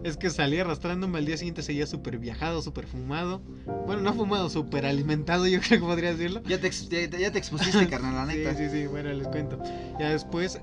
[0.03, 3.41] es que salí arrastrándome al día siguiente seguía súper viajado, súper fumado.
[3.85, 6.41] Bueno, no fumado, súper alimentado, yo creo que podría decirlo.
[6.43, 8.55] Ya te, ya, ya te expusiste, carnal, la neta.
[8.55, 9.61] Sí, sí, sí, bueno, les cuento.
[9.99, 10.59] Ya después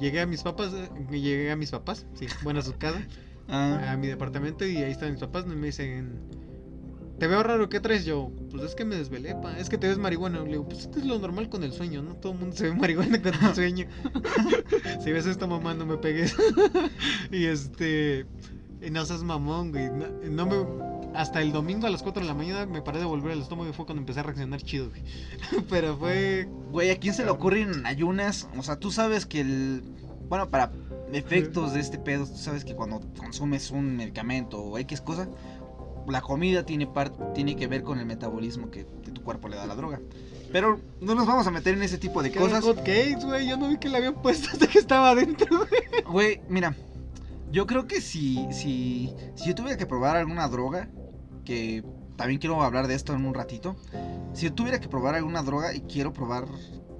[0.00, 3.02] llegué a mis papás, eh, llegué a mis papás, sí, bueno, a su casa,
[3.50, 6.20] Ah, a mi departamento y ahí están mis papás me dicen,
[7.18, 8.04] te veo raro, ¿qué traes?
[8.04, 10.40] Yo, pues es que me desvelé, pa, es que te ves marihuana.
[10.42, 12.14] Le digo, pues es que es lo normal con el sueño, ¿no?
[12.14, 13.86] Todo el mundo se ve marihuana con el sueño.
[15.02, 16.36] si ves esta mamá, no me pegues.
[17.32, 18.26] y este,
[18.90, 19.90] no seas mamón, güey.
[19.90, 20.88] No, no me...
[21.14, 23.68] Hasta el domingo a las 4 de la mañana me paré de volver al estómago
[23.70, 25.02] y fue cuando empecé a reaccionar chido, güey.
[25.70, 28.48] Pero fue Güey, ¿a quién se le ocurre en ayunas?
[28.56, 29.82] O sea, tú sabes que el.
[30.28, 30.70] Bueno, para
[31.12, 35.28] efectos de este pedo, tú sabes que cuando consumes un medicamento o X cosa,
[36.06, 39.56] la comida tiene, par- tiene que ver con el metabolismo que, que tu cuerpo le
[39.56, 40.00] da a la droga.
[40.52, 42.62] Pero no nos vamos a meter en ese tipo de eran cosas.
[42.64, 43.48] hot cakes, güey.
[43.48, 46.02] Yo no vi que le habían puesto hasta que estaba adentro, güey.
[46.04, 46.76] Güey, mira,
[47.50, 50.88] yo creo que si, si, si yo tuviera que probar alguna droga,
[51.44, 51.82] que
[52.16, 53.76] también quiero hablar de esto en un ratito,
[54.34, 56.46] si yo tuviera que probar alguna droga y quiero probar,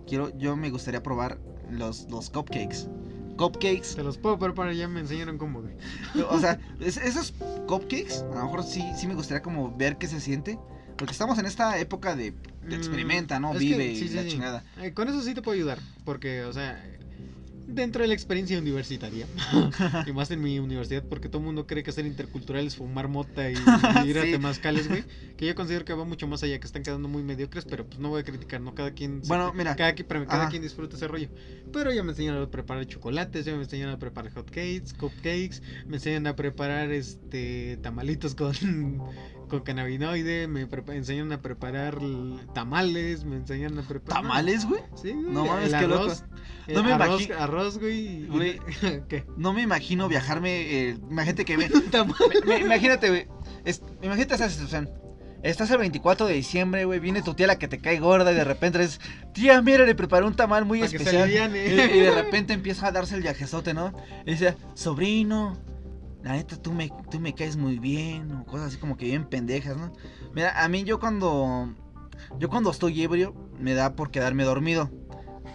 [0.06, 1.38] quiero, yo me gustaría probar
[1.70, 2.88] los, los cupcakes.
[3.36, 5.62] Cupcakes, Te los puedo preparar, ya me enseñaron cómo,
[6.30, 7.34] o sea, es- esos
[7.68, 10.58] cupcakes, a lo mejor sí, sí me gustaría como ver qué se siente,
[10.96, 13.52] porque estamos en esta época de, de Mm, experimenta, ¿no?
[13.52, 14.28] es que- Vive sí, sí, la sí.
[14.30, 14.64] chingada.
[14.78, 16.82] Eh, con eso sí te puedo ayudar, porque, o sea,
[17.68, 19.26] dentro de la experiencia universitaria,
[20.06, 23.08] y más en mi universidad, porque todo el mundo cree que ser intercultural es fumar
[23.08, 24.32] mota y, y ir a Sí.
[24.32, 25.04] temazcales, güey,
[25.36, 27.98] que yo considero que va mucho más allá, que están quedando muy mediocres, pero pues
[28.00, 28.74] no voy a criticar, ¿no?
[28.74, 29.22] Cada quien...
[29.22, 29.94] se- Bueno, mira, Cada,
[30.48, 31.28] quien disfruta ese rollo.
[31.72, 35.60] Pero ya me enseñaron a preparar chocolates, ya me enseñaron a preparar hot cakes, cupcakes,
[35.86, 38.54] me enseñan a preparar este tamalitos con,
[39.48, 40.62] con cannabinoide, me
[40.94, 41.98] enseñan a preparar
[42.54, 44.22] tamales, me enseñan a preparar...
[44.22, 44.82] ¿tamales, güey?
[44.94, 46.12] Sí, güey, No mames, qué loco.
[46.68, 48.24] No me arroz, arroz, güey.
[48.24, 48.60] y- Güey.
[49.08, 49.24] ¿Qué?
[49.36, 52.14] No me imagino viajarme, eh, imagínate que ve, Tamal.
[52.46, 53.26] Me- me- imagínate, güey.
[53.64, 54.90] es- imagínate esa situación.
[55.42, 56.98] Estás el 24 de diciembre, güey.
[56.98, 59.00] Viene tu tía la que te cae gorda y de repente es.
[59.32, 61.54] Tía, mira, le preparé un tamal muy Pa' que se especial.
[61.56, 63.92] Y, y de repente empieza a darse el viajezote, ¿no?
[64.26, 65.56] Y dice, sobrino,
[66.22, 68.32] la neta, tú me, tú me caes muy bien.
[68.32, 69.92] O cosas así como que bien pendejas, ¿no?
[70.34, 71.74] Mira, a mí yo cuando.
[72.38, 74.90] Yo cuando estoy ebrio, me da por quedarme dormido.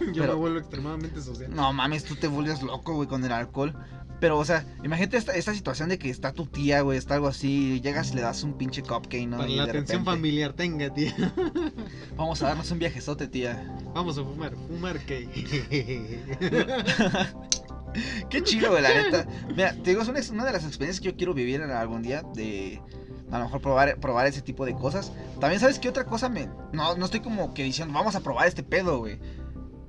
[0.12, 1.54] Yo Pero- me vuelvo extremadamente social.
[1.54, 3.76] No mames, tú te vuelves loco, güey, con el alcohol.
[4.18, 7.26] Pero, o sea, imagínate esta, esta situación de que está tu tía, güey, está algo
[7.28, 9.36] así, y llegas y le das un pinche cupcake, ¿no?
[9.36, 11.14] Para Y la de atención repente, familiar, tenga, tía.
[12.16, 13.76] Vamos a darnos un viajezote, tía.
[13.94, 15.28] Vamos a fumar, fumar cake.
[18.30, 19.26] Qué chido, güey, la neta.
[19.48, 22.80] Mira, te digo, es una, de las experiencias que yo quiero vivir algún día, de
[23.30, 25.12] a lo mejor probar, probar ese tipo de cosas.
[25.40, 26.48] También, ¿sabes qué otra cosa me...?
[26.72, 29.18] No, no estoy como que diciendo, vamos a probar este pedo, güey.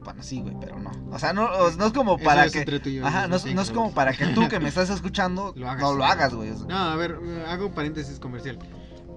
[0.04, 0.92] Bueno, sí, güey, pero no.
[1.12, 2.64] O sea, no, no es como para que...
[2.92, 5.82] yo, Ajá, no es, no como para que tú que me estás escuchando Lo hagas.
[5.82, 6.52] no lo hagas, güey.
[6.68, 8.60] No, a ver, hago paréntesis comercial.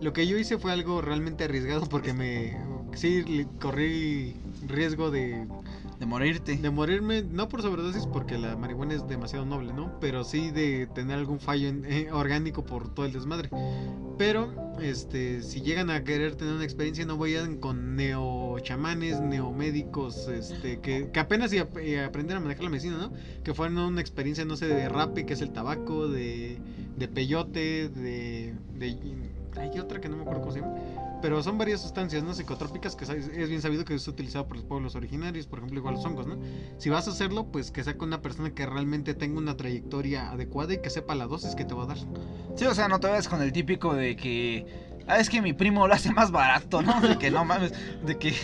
[0.00, 2.56] Lo que yo hice fue algo realmente arriesgado porque me.
[2.94, 4.36] Sí, corrí
[4.66, 5.46] riesgo de,
[5.98, 6.56] De morirte.
[6.56, 9.98] de morirme, no por sobredosis porque la marihuana es demasiado noble, ¿no?
[10.00, 13.50] Pero sí de tener algún fallo en- eh, orgánico por todo el desmadre.
[14.16, 20.78] Pero, este, si llegan a querer tener una experiencia, no vayan con neochamanes, neomédicos, este,
[20.80, 23.12] que, que apenas y, ap- y aprender a manejar la medicina, ¿no?
[23.42, 26.58] Que fueran una experiencia, no sé, de rape, que es el tabaco, de,
[26.96, 28.96] de peyote, de, de...
[29.56, 30.74] Hay otra que no me acuerdo cómo se llama.
[31.20, 32.32] Pero son varias sustancias, ¿no?
[32.32, 35.94] Psicotrópicas que es bien sabido que es utilizado por los pueblos originarios, por ejemplo, igual
[35.94, 36.38] los hongos, ¿no?
[36.78, 40.30] Si vas a hacerlo, pues que sea con una persona que realmente tenga una trayectoria
[40.30, 41.98] adecuada y que sepa la dosis que te va a dar.
[42.56, 44.88] Sí, o sea, no te vayas con el típico de que.
[45.08, 47.00] Ah, es que mi primo lo hace más barato, ¿no?
[47.00, 47.72] De que no mames.
[48.04, 48.34] De que.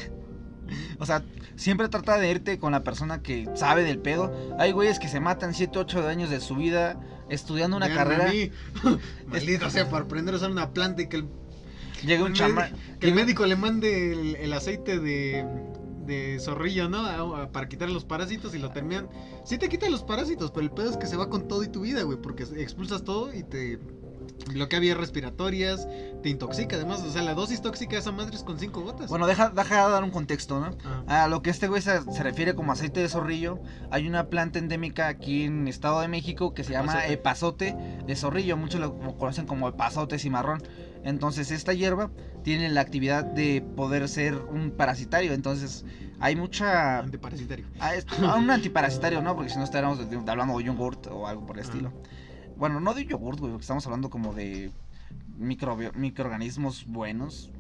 [0.99, 1.23] O sea,
[1.57, 4.33] siempre trata de irte con la persona que sabe del pedo.
[4.59, 6.99] Hay güeyes que se matan 7, 8 años de su vida
[7.29, 8.33] estudiando una Véanme carrera.
[9.27, 11.29] Maldito sea, para aprender a usar una planta y que el,
[12.05, 15.47] Llega un que el médico le mande el, el aceite de,
[16.07, 16.99] de zorrillo, ¿no?
[17.07, 19.09] A- a- para quitar los parásitos y lo terminan.
[19.45, 21.69] Sí te quita los parásitos, pero el pedo es que se va con todo y
[21.69, 23.79] tu vida, güey, porque expulsas todo y te
[24.53, 25.87] bloquea vías respiratorias,
[26.23, 29.09] te intoxica además, o sea, la dosis tóxica de esa madre es con 5 gotas.
[29.09, 30.77] Bueno, deja, deja dar un contexto, ¿no?
[31.07, 31.25] Ah.
[31.25, 34.59] A lo que este güey se, se refiere como aceite de zorrillo, hay una planta
[34.59, 37.69] endémica aquí en Estado de México que se llama Epazote.
[37.69, 37.77] epazote
[38.07, 40.63] de zorrillo, muchos lo lo conocen como epazote cimarrón.
[41.05, 42.11] Entonces esta hierba
[42.43, 45.85] tiene la actividad de poder ser un parasitario, entonces
[46.19, 46.99] hay mucha...
[47.01, 47.67] Antiparasitario.
[47.79, 49.35] Ah, es- no, un antiparasitario, ¿no?
[49.37, 51.67] Porque si no estaríamos hablando de yogurt o algo por el Ah.
[51.67, 51.93] estilo.
[52.57, 54.71] Bueno, no de yogurt, güey, porque estamos hablando como de
[55.39, 57.51] microbio- microorganismos buenos,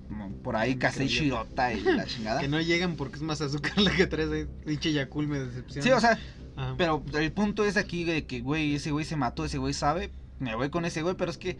[0.42, 1.04] por ahí Microbiota.
[1.06, 2.40] Shirota y la chingada.
[2.40, 4.46] Que no llegan porque es más azúcar la que traes ahí.
[4.64, 5.82] Pinche Yakul me decepciona.
[5.82, 6.18] Sí, o sea,
[6.56, 6.74] Ajá.
[6.78, 10.10] pero el punto es aquí de que, güey, ese güey se mató, ese güey sabe,
[10.38, 11.56] me voy con ese güey, pero es que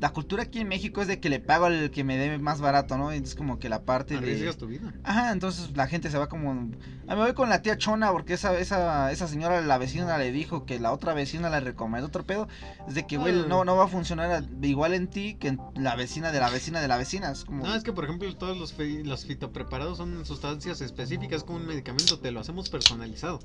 [0.00, 2.60] la cultura aquí en México es de que le pago al que me dé más
[2.60, 3.10] barato, ¿no?
[3.10, 4.18] Es como que la parte de...
[4.20, 4.92] Arriesgas tu vida.
[5.02, 6.70] Ajá, entonces la gente se va como...
[7.06, 10.32] Ah, me voy con la tía Chona porque esa, esa, esa señora, la vecina le
[10.32, 12.48] dijo que la otra vecina le recomendó otro pedo.
[12.88, 13.46] Es de que, güey, Ah.
[13.48, 16.80] no, no va a funcionar igual en ti que en la vecina de la vecina
[16.80, 17.30] de la vecina.
[17.30, 17.64] Es como...
[17.64, 22.18] No, es que por ejemplo todos los, los fitopreparados son sustancias específicas como un medicamento,
[22.18, 23.38] te lo hacemos personalizado.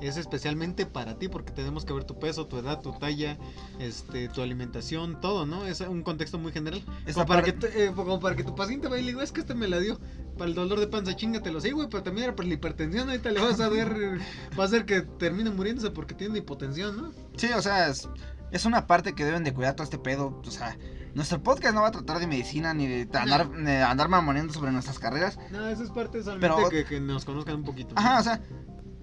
[0.00, 3.36] Es especialmente para ti porque tenemos que ver tu peso, tu edad, tu talla,
[3.78, 5.66] este, tu alimentación, todo, ¿no?
[5.66, 6.82] Es un contexto muy general.
[7.12, 9.24] Como para, que, parte- te- eh, como para que tu paciente vaya y le diga,
[9.24, 9.98] es que este me la dio.
[10.36, 11.60] Para el dolor de panza, chingatelo.
[11.60, 13.08] Sí, güey, pero también era para la hipertensión.
[13.08, 13.88] Ahorita le vas a ver,
[14.58, 17.12] va a hacer que termine muriéndose porque tiene hipotensión, ¿no?
[17.36, 18.08] Sí, o sea, es,
[18.50, 20.40] es una parte que deben de cuidar todo este pedo.
[20.46, 20.76] O sea,
[21.14, 24.72] nuestro podcast no va a tratar de medicina ni de andar, de andar mamoneando sobre
[24.72, 25.38] nuestras carreras.
[25.50, 27.94] No, eso es parte solamente Pero- que, que nos conozcan un poquito.
[27.94, 28.00] ¿no?
[28.00, 28.40] Ajá, o sea,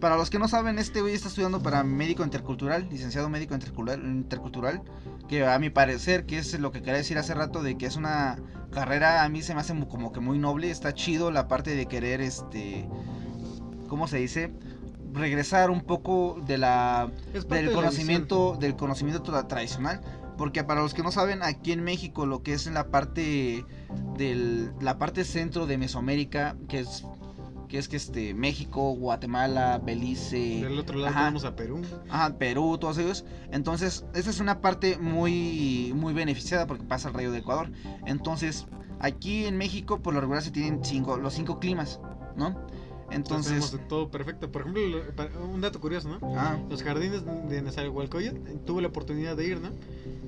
[0.03, 4.03] para los que no saben, este güey está estudiando para médico intercultural, licenciado médico intercultural,
[4.05, 4.81] intercultural,
[5.29, 7.95] que a mi parecer, que es lo que quería decir hace rato, de que es
[7.95, 8.37] una
[8.69, 11.85] carrera, a mí se me hace como que muy noble, está chido la parte de
[11.85, 12.85] querer, este,
[13.87, 14.51] ¿cómo se dice?
[15.13, 17.09] Regresar un poco de la
[17.55, 20.01] del conocimiento del conocimiento tra- tradicional
[20.37, 23.63] porque para los que no saben aquí en México lo que es en la parte
[24.17, 27.05] del la parte centro de Mesoamérica que es
[27.73, 31.19] que es que este México Guatemala Belice Del otro lado Ajá.
[31.21, 31.81] tenemos a Perú.
[32.07, 33.25] Ajá, Perú, todos ellos.
[33.51, 37.71] Entonces, esta es una parte muy, muy beneficiada porque pasa el rayo de Ecuador.
[38.05, 38.67] Entonces,
[38.99, 41.99] aquí en México, por lo regular, se tienen cinco, los cinco climas,
[42.35, 42.63] ¿no?
[43.13, 44.51] Entonces Entonces, tenemos todo perfecto.
[44.51, 44.83] Por ejemplo,
[45.43, 46.19] un dato curioso, ¿no?
[46.37, 49.69] ah, Los jardines de Nezahualcóyotl, tuve la oportunidad de ir, ¿no?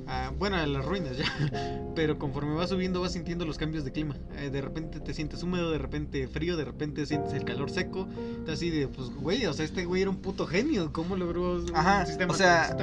[0.07, 1.25] Ah, bueno, a las ruinas ya.
[1.95, 4.15] Pero conforme vas subiendo vas sintiendo los cambios de clima.
[4.38, 8.07] Eh, de repente te sientes húmedo, de repente frío, de repente sientes el calor seco.
[8.09, 10.93] Entonces así de, pues, güey, o sea, este güey era un puto genio.
[10.93, 12.75] ¿Cómo logró un Ajá, sistema o sea,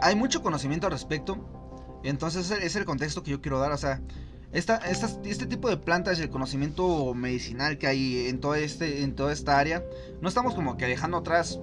[0.00, 2.00] hay mucho conocimiento al respecto.
[2.02, 3.72] Entonces, es el contexto que yo quiero dar.
[3.72, 4.00] O sea,
[4.54, 9.02] esta, estas- este tipo de plantas y el conocimiento medicinal que hay en, todo este,
[9.02, 9.84] en toda esta área,
[10.20, 11.60] no estamos como que dejando atrás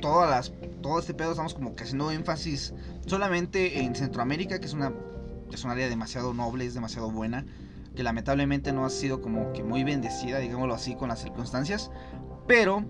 [0.00, 2.72] todas las, todo este pedo, estamos como que haciendo énfasis
[3.06, 4.92] solamente en Centroamérica, que es una,
[5.52, 7.44] es un área demasiado noble, es demasiado buena,
[7.96, 11.90] que lamentablemente no ha sido como que muy bendecida, digámoslo así, con las circunstancias.
[12.46, 12.84] Pero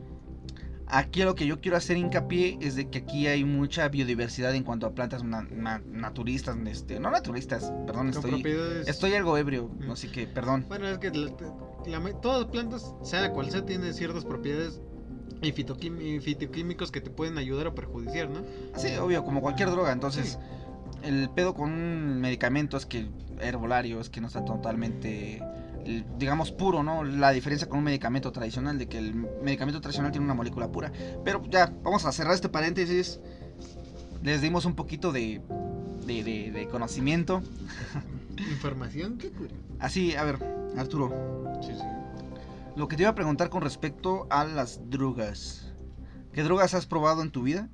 [0.90, 4.64] aquí lo que yo quiero hacer hincapié es de que aquí hay mucha biodiversidad en
[4.64, 8.42] cuanto a plantas na- na- naturistas, este, no naturistas, perdón, estoy,
[8.86, 9.90] estoy algo ebrio, Mm.
[9.90, 10.64] así que perdón.
[10.68, 11.32] Bueno, es que la-
[11.86, 14.80] la ma- todas las plantas, sea cual sea, tienen ciertas propiedades
[15.42, 18.40] y, fitoquímicos que te pueden ayudar o perjudiciar, ¿no?
[18.76, 20.38] Sí, obvio, como cualquier droga, entonces
[21.02, 21.08] Sí.
[21.08, 23.08] el pedo con un medicamento es que
[23.40, 25.40] herbolario es que no está totalmente
[26.18, 27.04] digamos puro, ¿no?
[27.04, 30.92] La diferencia con un medicamento tradicional de que el medicamento tradicional tiene una molécula pura.
[31.24, 33.20] Pero ya, vamos a cerrar este paréntesis.
[34.22, 35.40] Les dimos un poquito de
[36.06, 37.42] de, de- de conocimiento.
[38.50, 39.50] Información, qué cura.
[39.78, 40.38] Así, a ver,
[40.76, 41.12] Arturo,
[41.62, 41.82] Sí, sí.
[42.76, 45.72] lo que te iba a preguntar con respecto a las drogas.
[46.32, 47.68] ¿Qué drogas has probado en tu vida?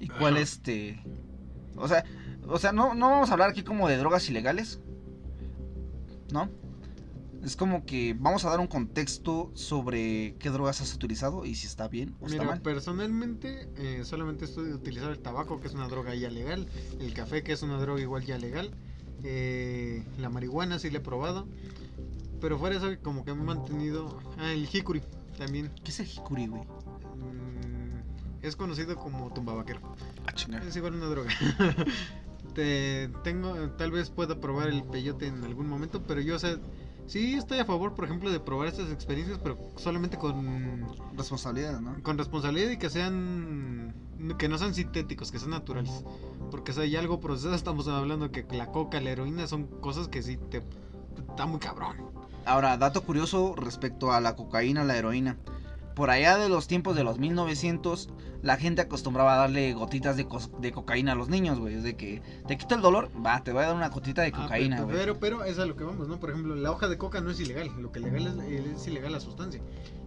[0.00, 0.40] ¿Y cuál Ah.
[0.40, 1.02] este?
[1.76, 2.04] O sea,
[2.46, 4.80] o sea, no, no vamos a hablar aquí como de drogas ilegales.
[6.32, 6.48] ¿No?
[7.44, 11.66] Es como que vamos a dar un contexto sobre qué drogas has utilizado y si
[11.66, 12.62] está bien o está Mira, mal.
[12.62, 16.66] personalmente eh, solamente estoy utilizando el tabaco, que es una droga ya legal,
[16.98, 18.70] el café, que es una droga igual ya legal,
[19.24, 21.46] eh, la marihuana sí la he probado,
[22.40, 24.18] pero fuera de eso como que me he mantenido...
[24.38, 25.02] Ah, el hikuri
[25.36, 25.70] también.
[25.84, 26.62] ¿Qué es el jicuri, güey?
[26.62, 29.80] mm, es conocido como tumbabaquero.
[30.26, 30.62] Ah, chinga.
[30.62, 31.30] Es igual una droga.
[32.54, 36.56] Te, tengo, tal vez pueda probar el peyote en algún momento, pero yo, o sea,
[37.06, 40.86] sí estoy a favor, por ejemplo, de probar estas experiencias, pero solamente con
[41.16, 42.02] Responsabilidad, ¿no?
[42.02, 43.94] con responsabilidad y que sean
[44.38, 46.04] que no sean sintéticos, que sean naturales.
[46.50, 50.22] Porque si hay algo procesado, estamos hablando que la coca, la heroína son cosas que
[50.22, 50.62] sí te
[51.28, 51.96] está muy cabrón.
[52.46, 55.36] Ahora, dato curioso respecto a la cocaína, la heroína.
[55.94, 58.10] Por allá de los tiempos de los 1900,
[58.44, 61.74] la gente acostumbraba a darle gotitas de, cos- de cocaína a los niños, güey.
[61.74, 64.28] Es de que te quita el dolor, va, te voy a dar una gotita de
[64.34, 64.96] Ah, cocaína, pero, güey.
[64.98, 66.20] pero, pero es a lo que vamos, ¿no?
[66.20, 67.70] Por ejemplo, la hoja de coca no es ilegal.
[67.80, 69.60] Lo que legal es, es ilegal la sustancia.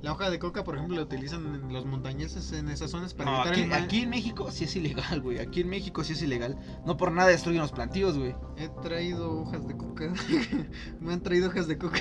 [0.03, 3.31] La hoja de coca, por ejemplo, la utilizan en los montañeses en esas zonas para
[3.31, 5.39] No, evitar aquí, el ma- aquí en México sí es ilegal, güey.
[5.39, 6.55] Aquí en México sí es ilegal.
[6.85, 8.35] No por nada destruyen los plantíos, güey.
[8.57, 10.13] He traído hojas de coca.
[11.01, 11.99] Me han traído hojas de coca.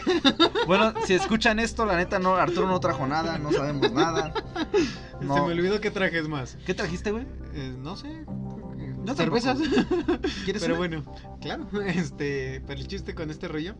[0.66, 4.34] Bueno, si escuchan esto, la neta, no, Arturo no trajo nada, no sabemos nada.
[5.20, 6.56] Se me olvidó que trajes más.
[6.66, 7.26] ¿Qué trajiste, güey?
[7.54, 8.24] Eh, no sé.
[9.16, 9.58] Cervezas.
[10.44, 10.78] ¿Quieres Pero una?
[10.78, 11.04] bueno,
[11.40, 13.76] claro, este, pero el chiste con este rollo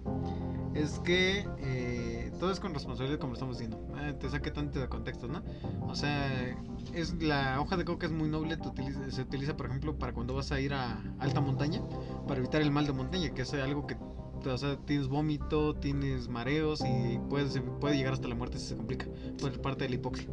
[0.75, 3.85] es que eh, todo es con responsabilidad como lo estamos diciendo.
[3.97, 5.43] Ah, te saqué tanto de contexto, ¿no?
[5.83, 6.55] O sea,
[6.95, 10.13] es la hoja de coca es muy noble, te utiliza- se utiliza por ejemplo para
[10.13, 11.83] cuando vas a ir a alta montaña,
[12.29, 13.97] para evitar el mal de montaña, que es algo que
[14.45, 18.77] o sea, tienes vómito, tienes mareos y puedes, puede llegar hasta la muerte si se
[18.77, 19.07] complica
[19.39, 20.29] por parte de la hipoxia.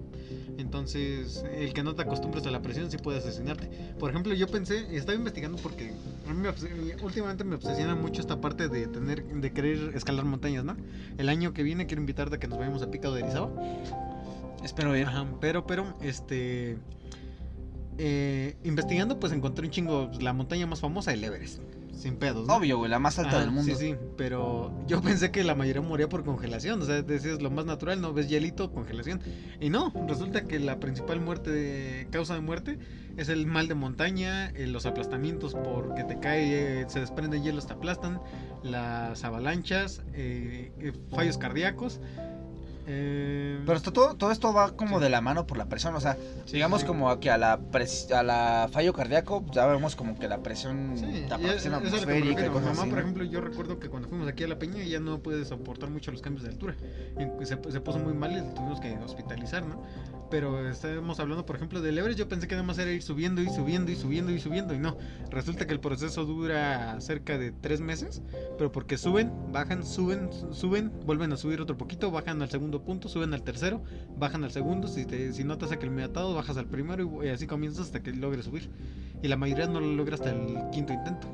[0.58, 3.70] Entonces, el que no te acostumbres a la presión sí puede asesinarte.
[4.00, 5.94] Por ejemplo, yo pensé, estaba investigando porque
[6.28, 6.50] a mí me
[7.04, 10.78] últimamente me obsesiona mucho esta parte de tener, de querer escalar montañas, ¿no?
[11.18, 13.50] El año que viene quiero invitarte a que nos vayamos a Pico de Erizaba.
[14.64, 15.06] Espero ir.
[15.08, 16.78] Ajá, pero, pero, este.
[17.98, 20.12] eh, investigando, pues encontré un chingo.
[20.22, 21.60] La montaña más famosa, el Everest.
[21.94, 22.56] Sin pedos, ¿no?
[22.56, 23.76] Obvio, güey, la más alta Ajá, del mundo.
[23.76, 26.82] Sí, sí, pero yo pensé que la mayoría moría por congelación.
[26.82, 28.14] O sea, decías lo más natural, ¿no?
[28.14, 29.22] Ves hielito, congelación.
[29.62, 32.80] Y no, resulta que la principal muerte, de- causa de muerte,
[33.16, 37.62] es el mal de montaña, eh, los aplastamientos porque te cae, eh, se desprende hielo,
[37.62, 38.20] te aplastan,
[38.64, 42.02] las avalanchas, eh, eh, fallos cardíacos.
[42.86, 45.04] Eh, Pero esto, todo, todo esto va como Sí.
[45.06, 46.88] de la mano por la presión, o sea, sí, digamos sí.
[46.88, 50.94] como que a la pres- a la fallo cardíaco ya vemos como que la presión,
[50.98, 52.52] Sí, la y es- presión es atmosférica y refiero.
[52.54, 52.90] Mi cosas mamá, así.
[52.90, 53.02] por ¿no?
[53.02, 56.12] ejemplo, yo recuerdo que cuando fuimos aquí a La Peña ella no puede soportar mucho
[56.12, 56.76] los cambios de altura.
[57.44, 59.82] Se, se puso muy mal y la tuvimos que hospitalizar, ¿no?
[60.34, 62.18] Pero estábamos hablando, por ejemplo, del Everest.
[62.18, 64.74] Yo pensé que nada más era ir subiendo y subiendo y subiendo y subiendo.
[64.74, 64.98] Y no,
[65.30, 68.24] resulta que el proceso dura cerca de tres meses.
[68.58, 73.10] Pero porque suben, bajan, suben, suben, vuelven a subir otro poquito, bajan al segundo punto,
[73.10, 73.84] suben al tercero,
[74.18, 74.88] bajan al segundo.
[74.88, 78.02] Si, te, si notas que el atado, bajas al primero y, y así comienzas hasta
[78.02, 78.72] que logres subir.
[79.22, 81.28] Y la mayoría no lo logra hasta el quinto intento.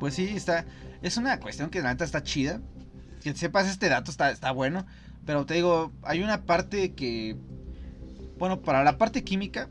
[0.00, 0.64] Pues sí, está,
[1.02, 2.62] es una cuestión que la neta está chida.
[3.22, 4.86] Que sepas este dato está, está bueno.
[5.26, 7.36] Pero te digo, hay una parte que,
[8.38, 9.68] bueno, para la parte química,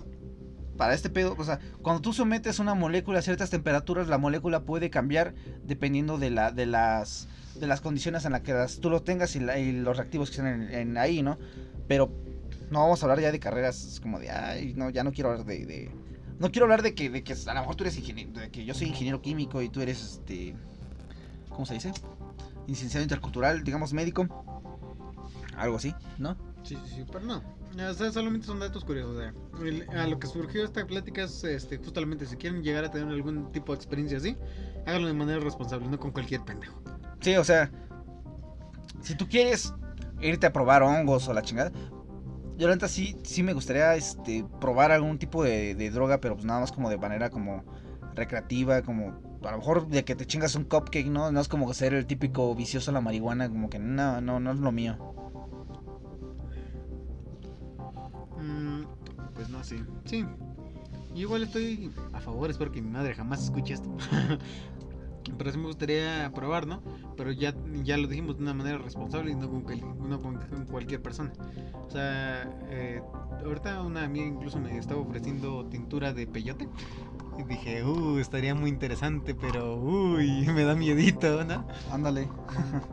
[0.77, 4.61] para este pedo, o sea, cuando tú sometes una molécula a ciertas temperaturas, la molécula
[4.63, 5.33] puede cambiar
[5.63, 9.35] dependiendo de, la, de, las, de las condiciones en las que las- tú lo tengas
[9.35, 11.37] y, la- y los reactivos que estén en, ahí, ¿no?
[11.87, 12.11] Pero
[12.71, 15.45] no vamos a hablar ya de carreras como de, ay, no, ya no quiero hablar
[15.45, 15.65] de...
[15.65, 15.91] de-
[16.39, 18.65] no quiero hablar de que, de que a lo mejor tú eres ingeniero, de que
[18.65, 20.55] yo soy ingeniero químico y tú eres, este,
[21.49, 21.93] ¿cómo se dice?
[22.67, 24.27] Licenciado intercultural, digamos médico.
[25.55, 26.35] Algo así, ¿no?
[26.63, 27.43] Sí, sí, sí, pero no.
[27.89, 29.17] O sea, solamente son datos curiosos.
[29.17, 29.33] sea,
[29.65, 33.09] el- a lo que surgió esta plática es este, justamente si quieren llegar a tener
[33.09, 34.37] algún tipo de experiencia así,
[34.85, 36.79] háganlo de manera responsable, no con cualquier pendejo.
[37.19, 37.71] Sí, o sea,
[39.01, 39.73] si tú quieres
[40.21, 41.71] irte a probar hongos o la chingada,
[42.57, 46.45] yo la sí, sí me gustaría este, probar algún tipo de, de droga, pero pues
[46.45, 47.63] nada más como de manera como
[48.15, 51.31] recreativa, como a lo mejor de que te chingas un cupcake, ¿no?
[51.31, 54.51] No es como ser el típico vicioso a la marihuana, como que no, no, no
[54.51, 54.97] es lo mío.
[59.43, 59.83] Pues no, sí.
[60.05, 60.25] Sí.
[61.13, 63.89] Yo igual estoy a favor, espero que mi madre jamás escuche esto.
[65.37, 66.81] Pero sí me gustaría probar, ¿no?
[67.17, 69.63] Pero ya, ya lo dijimos de una manera responsable y no con,
[70.09, 71.31] no con- con cualquier persona.
[71.87, 73.01] O sea, eh,
[73.43, 76.67] ahorita una amiga incluso me estaba ofreciendo tintura de peyote.
[77.37, 81.65] Y dije, uh, estaría muy interesante, pero uy, me da miedito, ¿no?
[81.91, 82.29] Ándale.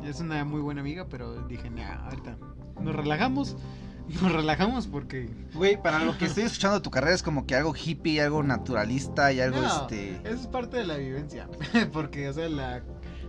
[0.04, 2.36] Es una muy buena amiga, pero dije, nah, ahorita
[2.80, 3.56] nos relajamos.
[4.22, 7.54] Nos relajamos porque Güey, para lo que estoy escuchando de tu carrera es como que
[7.54, 10.16] algo hippie, algo naturalista y algo No, este...
[10.24, 11.48] Eso es parte de la vivencia.
[11.92, 12.82] Porque, o sea, la,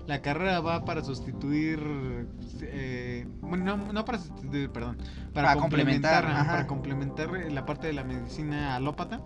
[0.07, 1.79] la carrera va para sustituir.
[2.61, 4.97] eh, bueno, no, no para sustituir, perdón.
[5.33, 6.23] Para, Para complementar.
[6.23, 9.21] para complementar la parte de la medicina alópata.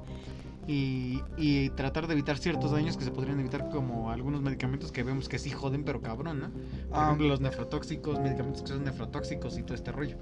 [0.67, 5.03] Y, y tratar de evitar ciertos daños que se podrían evitar, como algunos medicamentos que
[5.03, 6.49] vemos que sí joden, pero cabrón, ¿no?
[6.49, 7.03] Por Ah.
[7.05, 10.17] ejemplo, los nefrotóxicos, medicamentos que son nefrotóxicos y todo este rollo.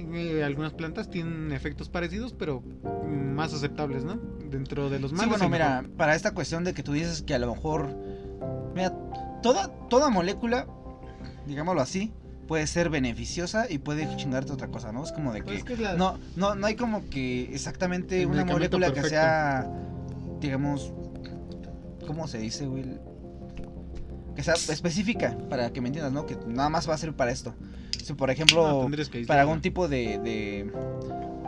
[0.00, 2.62] Eh, algunas plantas tienen efectos parecidos, pero
[3.04, 4.16] más aceptables, ¿no?
[4.48, 5.30] Dentro de los Sí, malos.
[5.30, 5.96] bueno, y mira, mejor.
[5.96, 7.96] para esta cuestión de que tú dices que a lo mejor,
[8.74, 8.92] mira,
[9.42, 10.66] toda, toda molécula,
[11.46, 12.12] digámoslo así,
[12.46, 15.02] puede ser beneficiosa y puede chingarte otra cosa, ¿no?
[15.02, 18.22] Es como de que Pues es que la- no, no, no hay como que exactamente
[18.22, 19.68] El una molécula que sea,
[20.40, 20.92] digamos,
[22.06, 22.84] ¿cómo se dice, güey?
[24.36, 26.24] Que sea específica, para que me entiendas, ¿no?
[26.24, 27.52] Que nada más va a ser para esto.
[28.08, 28.88] Si por ejemplo, No,
[29.26, 30.72] para algún tipo de, de,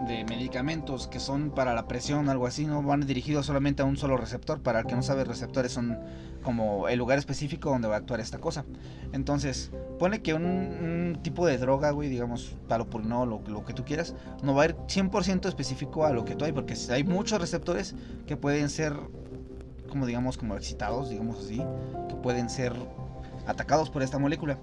[0.06, 3.96] de medicamentos que son para la presión, algo así, no van dirigidos solamente a un
[3.96, 4.61] solo receptor.
[4.61, 5.98] Para el que no sabe, receptores son
[6.42, 8.66] como el lugar específico donde va a actuar esta cosa.
[9.14, 13.86] Entonces, pone que un, un tipo de droga, güey, digamos, palopurinol o lo que tú
[13.86, 17.40] quieras, no va a ir 100% específico a lo que tú hay, porque hay muchos
[17.40, 17.94] receptores
[18.26, 18.92] que pueden ser,
[19.88, 21.62] como digamos, como excitados, digamos así,
[22.11, 22.74] que pueden ser
[23.46, 24.58] atacados por esta molécula.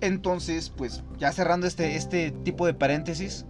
[0.00, 3.46] Entonces, pues ya cerrando este, este tipo de paréntesis,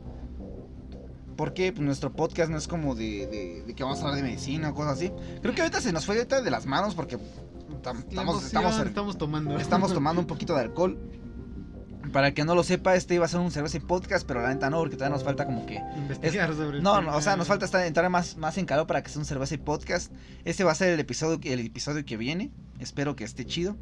[1.37, 4.23] porque pues, nuestro podcast no es como de, de- de que vamos a hablar de
[4.23, 5.13] medicina o cosas así.
[5.43, 7.17] Creo que ahorita se nos fue ahorita de las manos porque
[7.83, 9.59] tam- estamos, emoción, estamos, estamos tomando.
[9.59, 10.99] estamos tomando un poquito de alcohol.
[12.13, 14.41] Para el que no lo sepa, este iba a ser un cerveza y podcast, pero
[14.43, 15.81] la neta no, porque todavía nos falta como que.
[15.97, 18.87] Investigar es- sobre No, no, o sea, nos falta estar, entrar más, más en calor
[18.87, 20.13] para que sea un cerveza y podcast.
[20.45, 22.53] Este va a ser el episodio, el episodio que viene.
[22.79, 23.77] Espero que esté chido.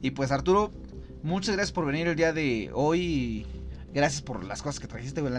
[0.00, 0.72] Y pues Arturo,
[1.22, 3.46] muchas gracias por venir el día de hoy.
[3.94, 5.32] Gracias por las cosas que trajiste, güey.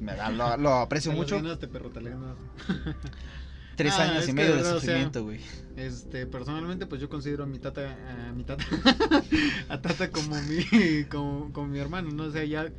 [0.00, 1.36] Me- lo, lo aprecio Te mucho.
[1.36, 2.00] ganaste, perro, te.
[3.76, 5.40] Tres Ah, años y medio de o sea, sufrimiento, güey.
[5.76, 7.94] Este, personalmente, pues yo considero a mi tata,
[8.28, 8.64] a mi tata,
[9.68, 12.22] a tata como mi, como, como mi hermano, ¿no?
[12.24, 12.72] O sea, ya,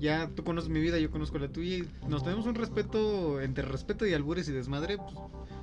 [0.00, 3.62] ya tú conoces mi vida, yo conozco la tuya y nos tenemos un respeto, entre
[3.66, 5.14] respeto y albures y desmadre, pues,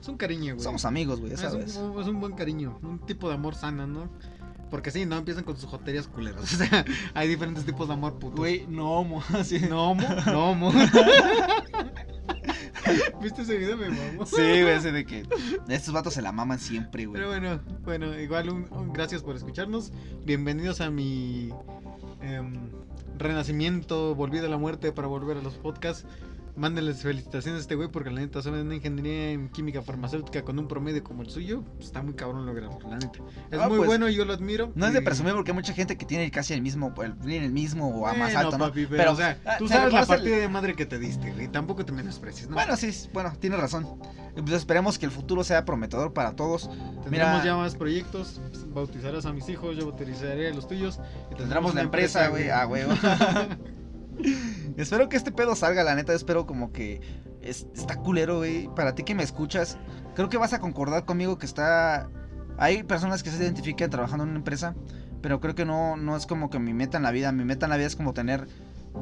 [0.01, 0.63] es un cariño, güey.
[0.63, 1.75] Somos amigos, güey, ya es, sabes.
[1.77, 4.11] un, es un buen cariño, un tipo de amor sana, ¿no?
[4.69, 6.41] Porque sí, no empiezan con sus joterías culeras.
[6.53, 8.39] O sea, hay diferentes tipos de amor putos.
[8.39, 9.59] Güey, no, mo, así.
[9.59, 10.71] No, mo, no, mo.
[13.21, 13.77] ¿Viste ese video?
[13.77, 14.25] Me mamó.
[14.25, 15.25] Sí, güey, ese de que
[15.67, 17.19] estos vatos se la maman siempre, güey.
[17.19, 19.91] Pero bueno, bueno, igual un, un gracias por escucharnos.
[20.25, 21.49] Bienvenidos a mi
[22.21, 22.53] em,
[23.17, 26.05] renacimiento, volví de la muerte para volver a los podcasts.
[26.57, 30.57] Mándenles felicitaciones a este güey porque la neta sabe una ingeniería en química farmacéutica con
[30.57, 33.19] un promedio como el suyo, está muy cabrón lograrlo, la neta.
[33.51, 34.71] Es Ah, muy pues, bueno y yo lo admiro.
[34.73, 37.29] No es de y- presumir porque hay mucha gente que tiene casi el mismo, el,
[37.29, 38.67] el mismo o a más alto, ¿no?
[38.67, 41.33] papi, pero, o sea, ah, tú sabes la el- partida de madre que te diste,
[41.33, 41.49] güey.
[41.49, 42.55] Tampoco te menosprecies, ¿no?
[42.55, 43.85] Bueno, sí, bueno, tienes razón.
[44.37, 46.69] Y Pues esperemos que el futuro sea prometedor para todos.
[47.03, 48.39] Tendremos mira- ya más proyectos.
[48.73, 51.01] Bautizarás a mis hijos, yo bautizaré a los tuyos.
[51.31, 52.83] y Tendremos la empresa, güey, ah, güey.
[54.77, 57.01] espero que este pedo salga, la neta, espero como que
[57.41, 58.69] es- está culero, güey.
[58.75, 59.77] Para ti que me escuchas,
[60.15, 62.09] creo que vas a concordar conmigo que está...
[62.57, 64.75] Hay personas que se identifican trabajando en una empresa,
[65.21, 67.31] pero creo que no, no es como que mi meta en la vida.
[67.33, 68.47] Mi meta en la vida es como tener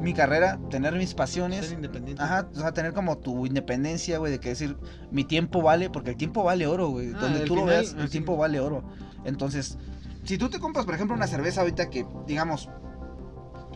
[0.00, 1.66] mi carrera, tener mis pasiones.
[1.66, 2.20] Ser independiente.
[2.20, 4.76] Ajá, o sea, tener como tu independencia, güey, de que decir,
[5.12, 7.12] mi tiempo vale, porque el tiempo vale oro, güey.
[7.14, 8.82] Ah, Donde tú lo veas, el tiempo vale oro.
[9.24, 9.78] Entonces,
[10.24, 12.68] si tú te compras, por ejemplo, una cerveza ahorita que, digamos,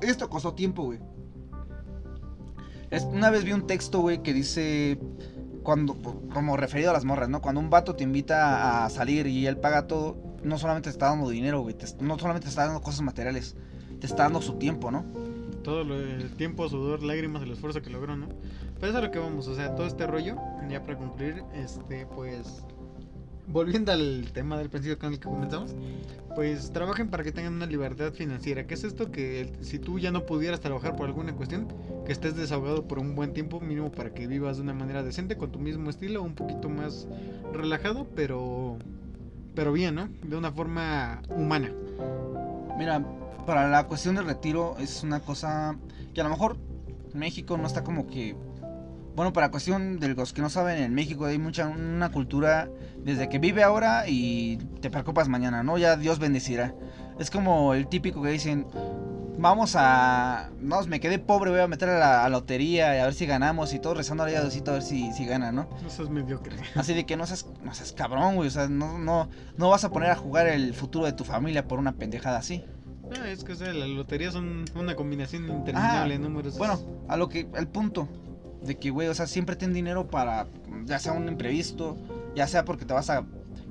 [0.03, 0.99] esto costó tiempo, güey.
[2.91, 4.99] Es- una vez vi un texto, güey, que dice,
[5.62, 5.95] cuando,
[6.32, 7.41] como referido a las morras, ¿no?
[7.43, 11.07] Cuando un vato te invita a salir y él paga todo, no solamente te está
[11.11, 13.57] dando dinero, güey, no solamente te está dando cosas materiales,
[14.01, 15.05] te está dando su tiempo, ¿no?
[15.62, 18.28] Todo lo- el tiempo, sudor, lágrimas, el esfuerzo que logró, ¿no?
[18.80, 20.36] Pero eso es a lo que vamos, o sea, todo este rollo,
[20.70, 22.64] ya para concluir, este, pues,
[23.49, 25.74] volviendo al tema del principio con el que comenzamos,
[26.34, 28.66] pues trabajen para que tengan una libertad financiera.
[28.66, 29.11] ¿Qué es esto?
[29.11, 31.66] Que si tú ya no pudieras trabajar por alguna cuestión,
[32.07, 35.36] que estés desahogado por un buen tiempo, mínimo para que vivas de una manera decente,
[35.36, 37.09] con tu mismo estilo, un poquito más
[37.53, 38.76] relajado, pero,
[39.55, 40.09] pero bien, ¿no?
[40.22, 41.72] De una forma humana.
[42.78, 43.05] Mira,
[43.46, 45.76] para la cuestión del retiro es una cosa
[46.14, 46.57] que a lo mejor
[47.14, 48.36] México no está como que...
[49.18, 53.28] Bueno, para cuestión de los que no saben, en México hay mucha una cultura desde
[53.28, 55.76] que vive ahora y te preocupas mañana, ¿no?
[55.76, 56.72] Ya Dios bendecirá.
[57.18, 58.68] Es como el típico que dicen,
[59.36, 60.50] vamos a...
[60.60, 63.26] No, me quedé pobre, voy a meter a la, a lotería y a ver si
[63.26, 65.68] ganamos y todo rezando a Diosito a ver si, si gana, ¿no?
[65.84, 66.54] Eso es mediocre.
[66.76, 68.46] Así de que no seas, no seas cabrón, güey.
[68.46, 71.66] O sea, no, no, no vas a poner a jugar el futuro de tu familia
[71.66, 72.64] por una pendejada así.
[73.10, 76.56] No, es que o sea, las loterías son una combinación interminable de números.
[76.56, 78.08] Bueno, a lo que, al punto
[78.62, 80.46] de que, güey, o sea, siempre ten dinero para,
[80.84, 81.96] ya sea un imprevisto,
[82.34, 83.24] ya sea porque te vas a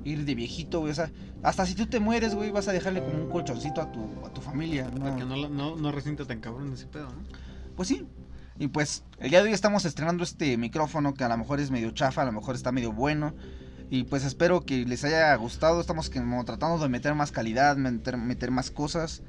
[0.04, 1.10] ir de viejito, güey, o sea,
[1.42, 4.32] hasta si tú te mueres, güey, vas a dejarle como un colchoncito a tu, a
[4.32, 5.00] tu familia, ¿no?
[5.00, 7.22] para que no, no, no resientas tan cabrón ese pedo, ¿no?
[7.76, 8.06] Pues sí.
[8.58, 11.70] Y pues, el día de hoy estamos estrenando este micrófono que a lo mejor es
[11.70, 13.34] medio chafa, a lo mejor está medio bueno.
[13.90, 15.80] Y pues espero que les haya gustado.
[15.80, 19.22] Estamos como tratando de meter más calidad, meter, meter más cosas.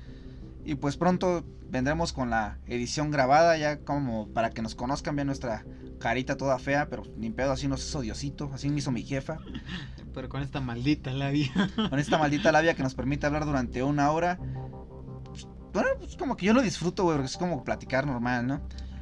[0.70, 5.26] Y pues pronto vendremos con la edición grabada, ya como para que nos conozcan, vean
[5.26, 5.66] nuestra
[6.00, 9.40] carita toda fea, pero ni pedo, así nos hizo Diosito, así me hizo mi jefa.
[10.14, 11.52] Pero con esta maldita labia.
[11.90, 14.38] Con esta maldita labia que nos permite hablar durante una hora.
[15.24, 18.62] Pues, bueno, pues como que yo lo disfruto, güey, porque es como platicar normal, ¿no?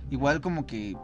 [0.09, 0.95] Igual como que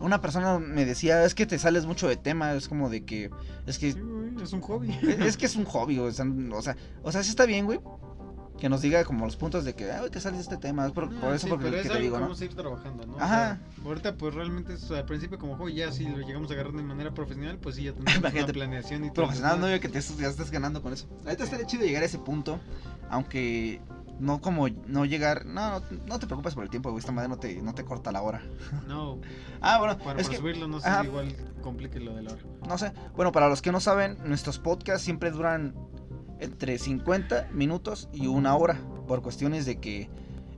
[0.00, 3.30] una persona me decía, es que te sales mucho de tema, es como de que,
[3.66, 4.90] es que, Sí, güey, es un hobby.
[4.90, 7.46] es, es que es un hobby, güey, o sea, o sea, o sea, sí está
[7.46, 7.78] bien, güey,
[8.60, 10.92] que nos diga como los puntos de que, ay, te sales de este tema, es
[10.92, 12.26] por, por Ah, eso sí, porque pero que es te algo digo, que ¿no?
[12.26, 13.16] vamos a ir trabajando, ¿no?
[13.16, 13.28] O Ajá.
[13.28, 16.72] sea, ahorita pues realmente es, al principio como hobby, ya si lo llegamos a agarrar
[16.72, 19.26] de manera profesional, pues sí, ya tenemos una planeación y todo.
[19.26, 21.06] Profesional, no veo que te ya estás ganando con eso.
[21.24, 22.58] Ahorita estaría chido llegar a ese punto,
[23.10, 23.80] aunque
[24.18, 27.28] no como no llegar, no, no, no te preocupes por el tiempo, güey, esta madre
[27.28, 28.42] no te, no te corta la hora.
[28.88, 29.18] No,
[29.60, 31.04] Ah, bueno, para, es para que subirlo no sé ajá.
[31.04, 32.42] igual complique lo de la hora.
[32.68, 32.92] No sé.
[33.14, 35.74] Bueno, para los que no saben, nuestros podcasts siempre duran
[36.40, 38.78] entre 50 minutos y una hora.
[39.06, 40.10] Por cuestiones de que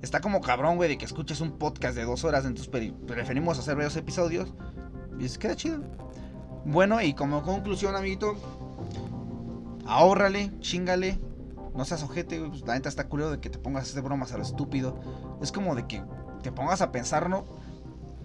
[0.02, 2.44] está como cabrón, güey, de que escuches un podcast de dos horas.
[2.44, 4.52] Entonces pre- preferimos hacer varios episodios.
[5.18, 5.80] Y se queda chido.
[6.64, 8.34] Bueno, y como conclusión, amiguito,
[9.86, 11.18] ahórrale, chingale.
[11.74, 14.02] No seas ojete, güey, pues, la neta está culero de que te pongas a hacer
[14.02, 14.98] bromas a lo estúpido.
[15.40, 16.02] es como de que
[16.42, 17.44] te pongas a pensar, ¿no?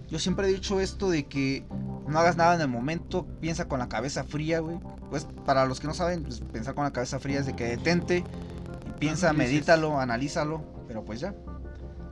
[0.08, 1.64] Yo siempre he dicho esto de que
[2.08, 4.78] no hagas nada en el momento, piensa con la cabeza fría, güey.
[5.10, 7.64] Pues para los que no saben, pues, pensar con la cabeza fría es de que
[7.64, 9.52] detente, y piensa, Analices.
[9.54, 11.34] medítalo, analízalo, pero pues ya.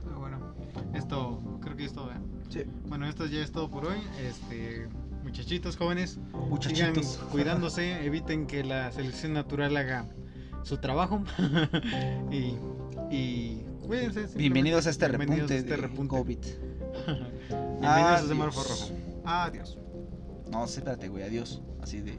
[0.03, 0.55] Pero bueno,
[0.93, 2.11] esto creo que es todo.
[2.11, 2.15] ¿eh?
[2.49, 2.63] Sí.
[2.87, 3.97] Bueno, esto ya es todo por hoy.
[4.21, 4.87] Este,
[5.23, 7.19] muchachitos jóvenes, sigan Muchachitos.
[7.31, 10.05] cuidándose, eviten que la selección natural haga
[10.63, 11.23] su trabajo
[12.31, 12.55] y,
[13.11, 14.27] y cuídense.
[14.37, 16.09] Bienvenidos a este Bienvenidos repunte, a este de repunte.
[16.09, 16.37] COVID.
[17.49, 18.27] Bienvenidos a Adiós.
[18.27, 18.91] Semáforo Rojo.
[19.25, 19.77] Adiós.
[20.51, 21.61] No, sí, espérate, güey, adiós.
[21.81, 22.17] Así de,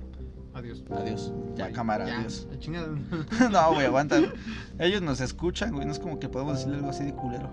[0.53, 0.83] Adiós.
[0.91, 1.33] adiós.
[1.55, 1.75] Ya, Bye.
[1.75, 2.47] cámara, Ya, adiós.
[2.51, 2.89] la chingada.
[3.51, 4.17] no, güey, aguanta.
[4.79, 7.49] Ellos nos escuchan, güey, no es como que podemos decirle algo así de culero.